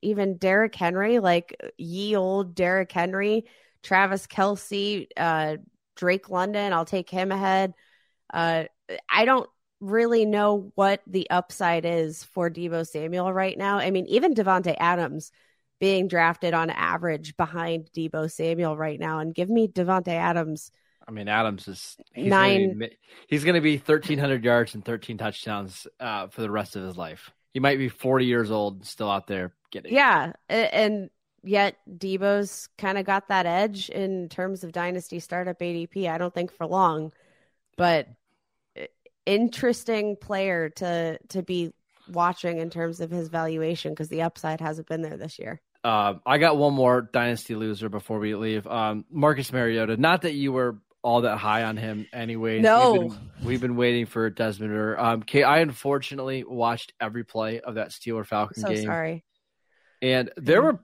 even 0.00 0.36
Derrick 0.36 0.74
Henry, 0.74 1.18
like 1.18 1.56
ye 1.76 2.16
old 2.16 2.54
Derrick 2.54 2.92
Henry, 2.92 3.46
Travis 3.82 4.26
Kelce, 4.26 5.06
uh, 5.16 5.56
Drake 5.96 6.28
London, 6.30 6.72
I'll 6.72 6.84
take 6.84 7.10
him 7.10 7.32
ahead. 7.32 7.74
Uh, 8.32 8.64
I 9.08 9.24
don't 9.24 9.48
really 9.80 10.24
know 10.24 10.70
what 10.76 11.02
the 11.06 11.28
upside 11.30 11.84
is 11.84 12.24
for 12.24 12.48
Deebo 12.50 12.86
Samuel 12.86 13.32
right 13.32 13.58
now. 13.58 13.78
I 13.78 13.90
mean, 13.90 14.06
even 14.06 14.34
Davante 14.34 14.76
Adams 14.78 15.32
being 15.82 16.06
drafted 16.06 16.54
on 16.54 16.70
average 16.70 17.36
behind 17.36 17.90
Deebo 17.92 18.30
Samuel 18.30 18.76
right 18.76 19.00
now, 19.00 19.18
and 19.18 19.34
give 19.34 19.50
me 19.50 19.66
Davante 19.66 20.12
Adams 20.12 20.70
I 21.08 21.10
mean, 21.10 21.26
Adams 21.26 21.66
is 21.66 21.96
he's 22.14 22.30
9 22.30 22.68
gonna 22.68 22.88
be, 22.88 22.96
he's 23.26 23.42
going 23.42 23.56
to 23.56 23.60
be 23.60 23.76
thirteen 23.76 24.20
hundred 24.20 24.44
yards 24.44 24.76
and 24.76 24.84
thirteen 24.84 25.18
touchdowns 25.18 25.88
uh, 25.98 26.28
for 26.28 26.42
the 26.42 26.50
rest 26.50 26.76
of 26.76 26.84
his 26.84 26.96
life. 26.96 27.32
He 27.52 27.58
might 27.58 27.78
be 27.78 27.88
forty 27.88 28.26
years 28.26 28.52
old, 28.52 28.86
still 28.86 29.10
out 29.10 29.26
there 29.26 29.52
getting. 29.72 29.92
Yeah, 29.92 30.34
and 30.48 31.10
yet 31.42 31.78
Deebo's 31.90 32.68
kind 32.78 32.98
of 32.98 33.04
got 33.04 33.26
that 33.26 33.46
edge 33.46 33.88
in 33.90 34.28
terms 34.28 34.62
of 34.62 34.70
dynasty 34.70 35.18
startup 35.18 35.58
ADP. 35.58 36.08
I 36.08 36.18
don't 36.18 36.32
think 36.32 36.52
for 36.52 36.66
long, 36.66 37.12
but 37.76 38.06
interesting 39.26 40.14
player 40.14 40.68
to 40.70 41.18
to 41.30 41.42
be 41.42 41.72
watching 42.08 42.58
in 42.58 42.70
terms 42.70 43.00
of 43.00 43.10
his 43.10 43.26
valuation 43.26 43.90
because 43.90 44.08
the 44.08 44.22
upside 44.22 44.60
hasn't 44.60 44.86
been 44.86 45.02
there 45.02 45.16
this 45.16 45.40
year. 45.40 45.60
Uh, 45.84 46.14
I 46.24 46.38
got 46.38 46.56
one 46.56 46.74
more 46.74 47.02
dynasty 47.02 47.54
loser 47.54 47.88
before 47.88 48.18
we 48.18 48.34
leave. 48.34 48.66
Um, 48.66 49.04
Marcus 49.10 49.52
Mariota. 49.52 49.96
Not 49.96 50.22
that 50.22 50.34
you 50.34 50.52
were 50.52 50.78
all 51.02 51.22
that 51.22 51.36
high 51.36 51.64
on 51.64 51.76
him 51.76 52.06
anyway. 52.12 52.60
No, 52.60 52.92
we've 52.92 53.00
been, 53.00 53.18
we've 53.44 53.60
been 53.60 53.76
waiting 53.76 54.06
for 54.06 54.30
Desmond 54.30 54.70
Ridder. 54.70 54.98
Um, 54.98 55.22
Kay, 55.22 55.42
I 55.42 55.58
unfortunately 55.58 56.44
watched 56.44 56.92
every 57.00 57.24
play 57.24 57.60
of 57.60 57.74
that 57.74 57.90
Steeler 57.90 58.24
Falcon 58.24 58.62
so 58.62 58.68
game. 58.68 58.84
Sorry, 58.84 59.24
and 60.00 60.30
there 60.36 60.62
were 60.62 60.78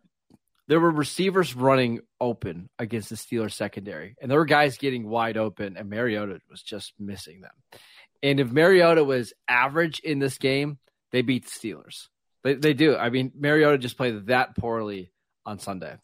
there 0.66 0.80
were 0.80 0.90
receivers 0.90 1.54
running 1.54 2.00
open 2.20 2.68
against 2.78 3.10
the 3.10 3.16
Steelers 3.16 3.52
secondary, 3.52 4.16
and 4.20 4.30
there 4.30 4.38
were 4.38 4.44
guys 4.44 4.78
getting 4.78 5.08
wide 5.08 5.36
open, 5.36 5.76
and 5.76 5.88
Mariota 5.88 6.40
was 6.50 6.62
just 6.62 6.92
missing 6.98 7.40
them. 7.40 7.80
And 8.22 8.40
if 8.40 8.50
Mariota 8.50 9.04
was 9.04 9.32
average 9.48 10.00
in 10.00 10.18
this 10.18 10.38
game, 10.38 10.78
they 11.12 11.22
beat 11.22 11.44
the 11.46 11.50
Steelers. 11.50 12.08
They 12.44 12.54
they 12.54 12.74
do. 12.74 12.96
I 12.96 13.10
mean, 13.10 13.32
Mariota 13.38 13.78
just 13.78 13.96
played 13.96 14.26
that 14.26 14.56
poorly 14.56 15.12
on 15.44 15.58
Sunday. 15.58 15.96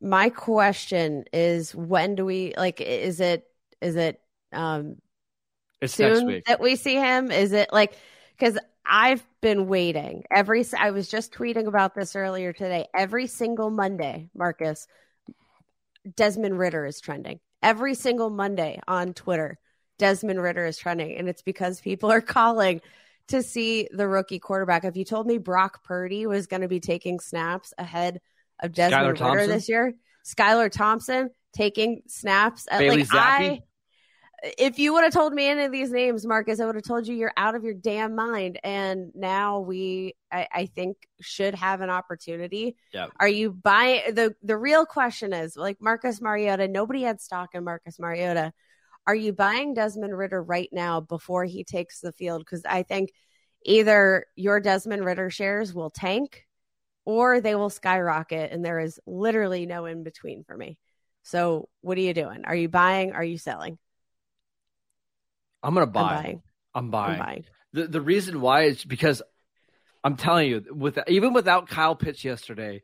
My 0.00 0.30
question 0.30 1.24
is 1.32 1.74
when 1.74 2.14
do 2.14 2.24
we 2.24 2.54
like 2.56 2.80
is 2.80 3.20
it 3.20 3.44
is 3.80 3.96
it 3.96 4.20
um 4.52 4.96
it's 5.80 5.94
soon 5.94 6.42
that 6.46 6.60
we 6.60 6.76
see 6.76 6.94
him? 6.94 7.30
Is 7.30 7.52
it 7.52 7.72
like 7.72 7.96
because 8.40 8.58
i've 8.86 9.24
been 9.42 9.68
waiting 9.68 10.24
every 10.30 10.64
i 10.78 10.90
was 10.90 11.06
just 11.06 11.32
tweeting 11.32 11.66
about 11.66 11.94
this 11.94 12.16
earlier 12.16 12.52
today. 12.52 12.86
Every 12.94 13.26
single 13.26 13.70
monday 13.70 14.30
marcus 14.34 14.86
desmond 16.16 16.58
Ridder 16.58 16.86
is 16.86 17.00
trending. 17.00 17.40
Every 17.62 17.94
single 17.94 18.30
monday 18.30 18.80
on 18.88 19.12
twitter 19.12 19.58
desmond 19.98 20.40
Ridder 20.40 20.64
is 20.64 20.78
trending 20.78 21.16
and 21.16 21.28
it's 21.28 21.42
because 21.42 21.80
people 21.80 22.10
are 22.10 22.20
calling 22.22 22.80
to 23.30 23.42
see 23.42 23.88
the 23.90 24.06
rookie 24.06 24.38
quarterback 24.38 24.84
if 24.84 24.96
you 24.96 25.04
told 25.04 25.26
me 25.26 25.38
brock 25.38 25.82
purdy 25.84 26.26
was 26.26 26.46
going 26.46 26.62
to 26.62 26.68
be 26.68 26.80
taking 26.80 27.20
snaps 27.20 27.72
ahead 27.78 28.20
of 28.62 28.72
Desmond 28.72 29.20
Ridder 29.20 29.46
this 29.46 29.68
year. 29.68 29.94
Skylar 30.24 30.70
Thompson 30.70 31.30
taking 31.54 32.02
snaps 32.06 32.66
at 32.70 32.78
Bailey 32.78 32.98
like 32.98 33.08
Zappe. 33.08 33.14
I 33.14 33.62
if 34.42 34.78
you 34.78 34.94
would 34.94 35.04
have 35.04 35.12
told 35.12 35.34
me 35.34 35.48
any 35.48 35.64
of 35.64 35.72
these 35.72 35.90
names, 35.90 36.26
Marcus, 36.26 36.60
I 36.60 36.66
would 36.66 36.74
have 36.74 36.84
told 36.84 37.06
you 37.06 37.14
you're 37.14 37.32
out 37.36 37.54
of 37.54 37.64
your 37.64 37.74
damn 37.74 38.14
mind. 38.14 38.58
And 38.64 39.12
now 39.14 39.60
we, 39.60 40.14
I, 40.32 40.48
I 40.52 40.66
think, 40.66 40.96
should 41.20 41.54
have 41.54 41.80
an 41.80 41.90
opportunity. 41.90 42.76
Yeah. 42.92 43.08
Are 43.18 43.28
you 43.28 43.52
buying 43.52 44.14
the 44.14 44.34
the 44.42 44.56
real 44.56 44.86
question 44.86 45.32
is 45.32 45.56
like 45.56 45.78
Marcus 45.80 46.20
Mariota? 46.20 46.68
Nobody 46.68 47.02
had 47.02 47.20
stock 47.20 47.50
in 47.54 47.64
Marcus 47.64 47.98
Mariota. 47.98 48.52
Are 49.06 49.14
you 49.14 49.32
buying 49.32 49.74
Desmond 49.74 50.16
Ridder 50.16 50.42
right 50.42 50.68
now 50.72 51.00
before 51.00 51.44
he 51.44 51.64
takes 51.64 52.00
the 52.00 52.12
field? 52.12 52.42
Because 52.42 52.64
I 52.64 52.82
think 52.82 53.10
either 53.64 54.26
your 54.36 54.60
Desmond 54.60 55.04
Ridder 55.04 55.30
shares 55.30 55.74
will 55.74 55.90
tank 55.90 56.46
or 57.04 57.40
they 57.40 57.54
will 57.54 57.70
skyrocket 57.70 58.52
and 58.52 58.64
there 58.64 58.78
is 58.78 59.00
literally 59.06 59.66
no 59.66 59.86
in 59.86 60.02
between 60.02 60.44
for 60.44 60.56
me. 60.56 60.78
So, 61.22 61.68
what 61.80 61.98
are 61.98 62.02
you 62.02 62.14
doing? 62.14 62.44
Are 62.44 62.54
you 62.54 62.68
buying? 62.68 63.12
Are 63.12 63.24
you 63.24 63.38
selling? 63.38 63.78
I'm 65.62 65.74
going 65.74 65.86
to 65.86 65.90
buy. 65.90 66.00
I'm 66.00 66.22
buying. 66.22 66.42
I'm 66.74 66.90
buying. 66.90 67.12
I'm 67.12 67.26
buying. 67.26 67.44
The 67.72 67.86
the 67.86 68.00
reason 68.00 68.40
why 68.40 68.62
is 68.62 68.84
because 68.84 69.22
I'm 70.02 70.16
telling 70.16 70.48
you 70.48 70.64
with 70.70 70.98
even 71.08 71.32
without 71.32 71.68
Kyle 71.68 71.94
Pitts 71.94 72.24
yesterday, 72.24 72.82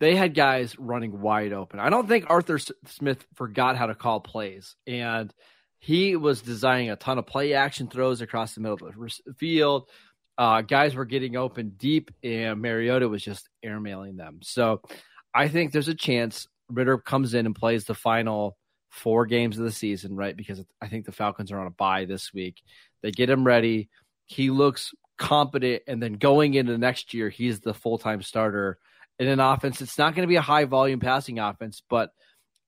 they 0.00 0.14
had 0.14 0.34
guys 0.34 0.78
running 0.78 1.20
wide 1.20 1.52
open. 1.52 1.80
I 1.80 1.90
don't 1.90 2.08
think 2.08 2.26
Arthur 2.28 2.58
Smith 2.58 3.26
forgot 3.34 3.76
how 3.76 3.86
to 3.86 3.94
call 3.94 4.20
plays 4.20 4.76
and 4.86 5.32
he 5.78 6.16
was 6.16 6.42
designing 6.42 6.90
a 6.90 6.96
ton 6.96 7.18
of 7.18 7.26
play 7.26 7.54
action 7.54 7.88
throws 7.88 8.20
across 8.20 8.54
the 8.54 8.60
middle 8.60 8.86
of 8.86 8.94
the 8.94 9.34
field 9.34 9.88
uh, 10.38 10.62
guys 10.62 10.94
were 10.94 11.04
getting 11.04 11.36
open 11.36 11.74
deep, 11.76 12.12
and 12.22 12.62
Mariota 12.62 13.08
was 13.08 13.22
just 13.22 13.48
airmailing 13.64 14.16
them. 14.16 14.38
So 14.40 14.80
I 15.34 15.48
think 15.48 15.72
there's 15.72 15.88
a 15.88 15.94
chance 15.94 16.46
Ridder 16.70 16.98
comes 16.98 17.34
in 17.34 17.44
and 17.44 17.54
plays 17.54 17.84
the 17.84 17.94
final 17.94 18.56
four 18.88 19.26
games 19.26 19.58
of 19.58 19.64
the 19.64 19.72
season, 19.72 20.14
right? 20.14 20.36
Because 20.36 20.64
I 20.80 20.86
think 20.86 21.06
the 21.06 21.12
Falcons 21.12 21.50
are 21.50 21.58
on 21.58 21.66
a 21.66 21.70
bye 21.70 22.04
this 22.04 22.32
week. 22.32 22.62
They 23.02 23.10
get 23.10 23.28
him 23.28 23.44
ready. 23.44 23.88
He 24.26 24.50
looks 24.50 24.94
competent, 25.18 25.82
and 25.88 26.00
then 26.00 26.12
going 26.14 26.54
into 26.54 26.78
next 26.78 27.12
year, 27.12 27.28
he's 27.28 27.58
the 27.58 27.74
full 27.74 27.98
time 27.98 28.22
starter 28.22 28.78
in 29.18 29.26
an 29.26 29.40
offense. 29.40 29.82
It's 29.82 29.98
not 29.98 30.14
going 30.14 30.22
to 30.22 30.30
be 30.30 30.36
a 30.36 30.40
high 30.40 30.66
volume 30.66 31.00
passing 31.00 31.40
offense, 31.40 31.82
but 31.90 32.12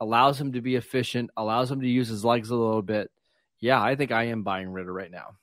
allows 0.01 0.41
him 0.41 0.53
to 0.53 0.61
be 0.61 0.77
efficient, 0.77 1.31
allows 1.37 1.71
him 1.71 1.81
to 1.83 1.89
use 1.89 2.09
his 2.09 2.25
legs 2.25 2.51
a 2.51 2.57
little 2.57 2.83
bit. 2.83 3.11
Yeah, 3.61 3.81
I 3.83 3.95
think 3.95 4.11
I 4.11 4.25
am 4.25 4.43
buying 4.43 4.71
Ridder 4.71 4.93
right 4.93 5.11
now. 5.11 5.37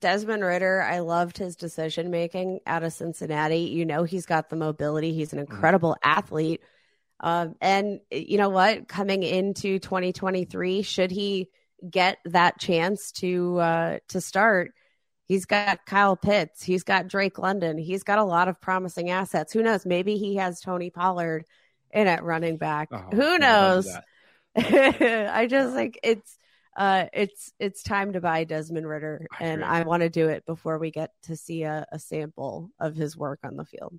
Desmond 0.00 0.44
Ridder, 0.44 0.82
I 0.82 1.00
loved 1.00 1.38
his 1.38 1.56
decision 1.56 2.10
making 2.10 2.60
out 2.66 2.84
of 2.84 2.92
Cincinnati. 2.92 3.62
You 3.62 3.84
know, 3.84 4.04
he's 4.04 4.26
got 4.26 4.48
the 4.48 4.56
mobility, 4.56 5.12
he's 5.12 5.32
an 5.32 5.40
mm-hmm. 5.40 5.52
incredible 5.52 5.92
mm-hmm. 5.92 6.18
athlete. 6.18 6.62
Um, 7.20 7.54
and 7.60 8.00
you 8.10 8.38
know 8.38 8.48
what? 8.48 8.88
Coming 8.88 9.22
into 9.22 9.78
2023, 9.78 10.82
should 10.82 11.10
he 11.10 11.50
get 11.88 12.18
that 12.24 12.58
chance 12.58 13.12
to 13.12 13.58
uh, 13.58 13.98
to 14.08 14.20
start, 14.20 14.72
he's 15.24 15.44
got 15.44 15.84
Kyle 15.84 16.16
Pitts, 16.16 16.62
he's 16.62 16.84
got 16.84 17.08
Drake 17.08 17.38
London, 17.38 17.76
he's 17.78 18.02
got 18.02 18.18
a 18.18 18.24
lot 18.24 18.48
of 18.48 18.60
promising 18.60 19.10
assets. 19.10 19.52
Who 19.52 19.62
knows? 19.62 19.84
Maybe 19.84 20.16
he 20.16 20.36
has 20.36 20.60
Tony 20.60 20.90
Pollard 20.90 21.44
in 21.92 22.06
at 22.06 22.24
running 22.24 22.56
back. 22.56 22.88
Oh, 22.92 23.04
Who 23.12 23.38
knows? 23.38 23.88
I 24.56 25.46
just 25.48 25.74
like 25.74 25.98
it's 26.02 26.38
uh, 26.76 27.06
it's 27.12 27.52
it's 27.58 27.82
time 27.82 28.14
to 28.14 28.20
buy 28.20 28.44
Desmond 28.44 28.88
Ridder 28.88 29.26
I 29.38 29.44
and 29.44 29.64
I 29.64 29.82
want 29.82 30.02
to 30.02 30.08
do 30.08 30.28
it 30.28 30.46
before 30.46 30.78
we 30.78 30.90
get 30.90 31.10
to 31.24 31.36
see 31.36 31.64
a, 31.64 31.86
a, 31.92 31.98
sample 31.98 32.70
of 32.80 32.94
his 32.94 33.16
work 33.16 33.40
on 33.44 33.56
the 33.56 33.64
field. 33.64 33.98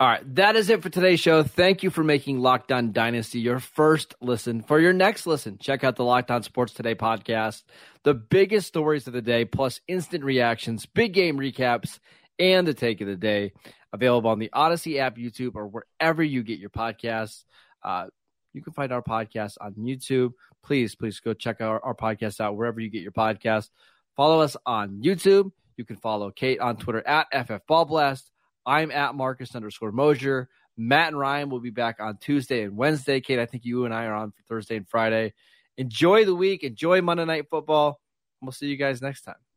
All 0.00 0.08
right, 0.08 0.34
that 0.36 0.56
is 0.56 0.70
it 0.70 0.82
for 0.82 0.90
today's 0.90 1.20
show. 1.20 1.42
Thank 1.42 1.82
you 1.82 1.90
for 1.90 2.04
making 2.04 2.40
Locked 2.40 2.70
On 2.70 2.92
Dynasty 2.92 3.40
your 3.40 3.58
first 3.58 4.14
listen. 4.20 4.62
For 4.62 4.80
your 4.80 4.92
next 4.92 5.26
listen, 5.26 5.58
check 5.58 5.82
out 5.82 5.96
the 5.96 6.04
Locked 6.04 6.30
On 6.30 6.42
Sports 6.42 6.72
Today 6.72 6.94
podcast. 6.94 7.64
The 8.04 8.14
biggest 8.14 8.68
stories 8.68 9.06
of 9.06 9.12
the 9.12 9.22
day, 9.22 9.44
plus 9.44 9.80
instant 9.88 10.24
reactions, 10.24 10.86
big 10.86 11.14
game 11.14 11.36
recaps, 11.36 11.98
and 12.38 12.66
the 12.66 12.74
take 12.74 13.00
of 13.00 13.08
the 13.08 13.16
day. 13.16 13.52
Available 13.92 14.30
on 14.30 14.38
the 14.38 14.50
Odyssey 14.52 14.98
app, 14.98 15.16
YouTube, 15.16 15.54
or 15.54 15.66
wherever 15.66 16.22
you 16.22 16.42
get 16.42 16.58
your 16.58 16.70
podcasts. 16.70 17.44
Uh, 17.82 18.06
you 18.52 18.62
can 18.62 18.72
find 18.72 18.92
our 18.92 19.02
podcast 19.02 19.56
on 19.60 19.74
YouTube. 19.74 20.32
Please, 20.62 20.94
please 20.94 21.20
go 21.20 21.32
check 21.32 21.60
our, 21.60 21.82
our 21.84 21.94
podcast 21.94 22.40
out 22.40 22.56
wherever 22.56 22.80
you 22.80 22.90
get 22.90 23.02
your 23.02 23.12
podcast. 23.12 23.70
Follow 24.16 24.40
us 24.40 24.56
on 24.66 25.00
YouTube. 25.02 25.52
You 25.76 25.84
can 25.84 25.96
follow 25.96 26.30
Kate 26.30 26.60
on 26.60 26.76
Twitter 26.76 27.06
at 27.06 27.30
FFBallBlast. 27.32 28.24
I'm 28.66 28.90
at 28.90 29.14
Marcus 29.14 29.54
underscore 29.54 29.92
Mosher. 29.92 30.48
Matt 30.76 31.08
and 31.08 31.18
Ryan 31.18 31.50
will 31.50 31.60
be 31.60 31.70
back 31.70 31.96
on 32.00 32.18
Tuesday 32.18 32.62
and 32.62 32.76
Wednesday. 32.76 33.20
Kate, 33.20 33.38
I 33.38 33.46
think 33.46 33.64
you 33.64 33.84
and 33.84 33.94
I 33.94 34.04
are 34.04 34.14
on 34.14 34.32
for 34.32 34.42
Thursday 34.48 34.76
and 34.76 34.88
Friday. 34.88 35.34
Enjoy 35.76 36.24
the 36.24 36.34
week. 36.34 36.62
Enjoy 36.64 37.00
Monday 37.00 37.24
Night 37.24 37.46
Football. 37.48 38.00
We'll 38.42 38.52
see 38.52 38.66
you 38.66 38.76
guys 38.76 39.00
next 39.00 39.22
time. 39.22 39.47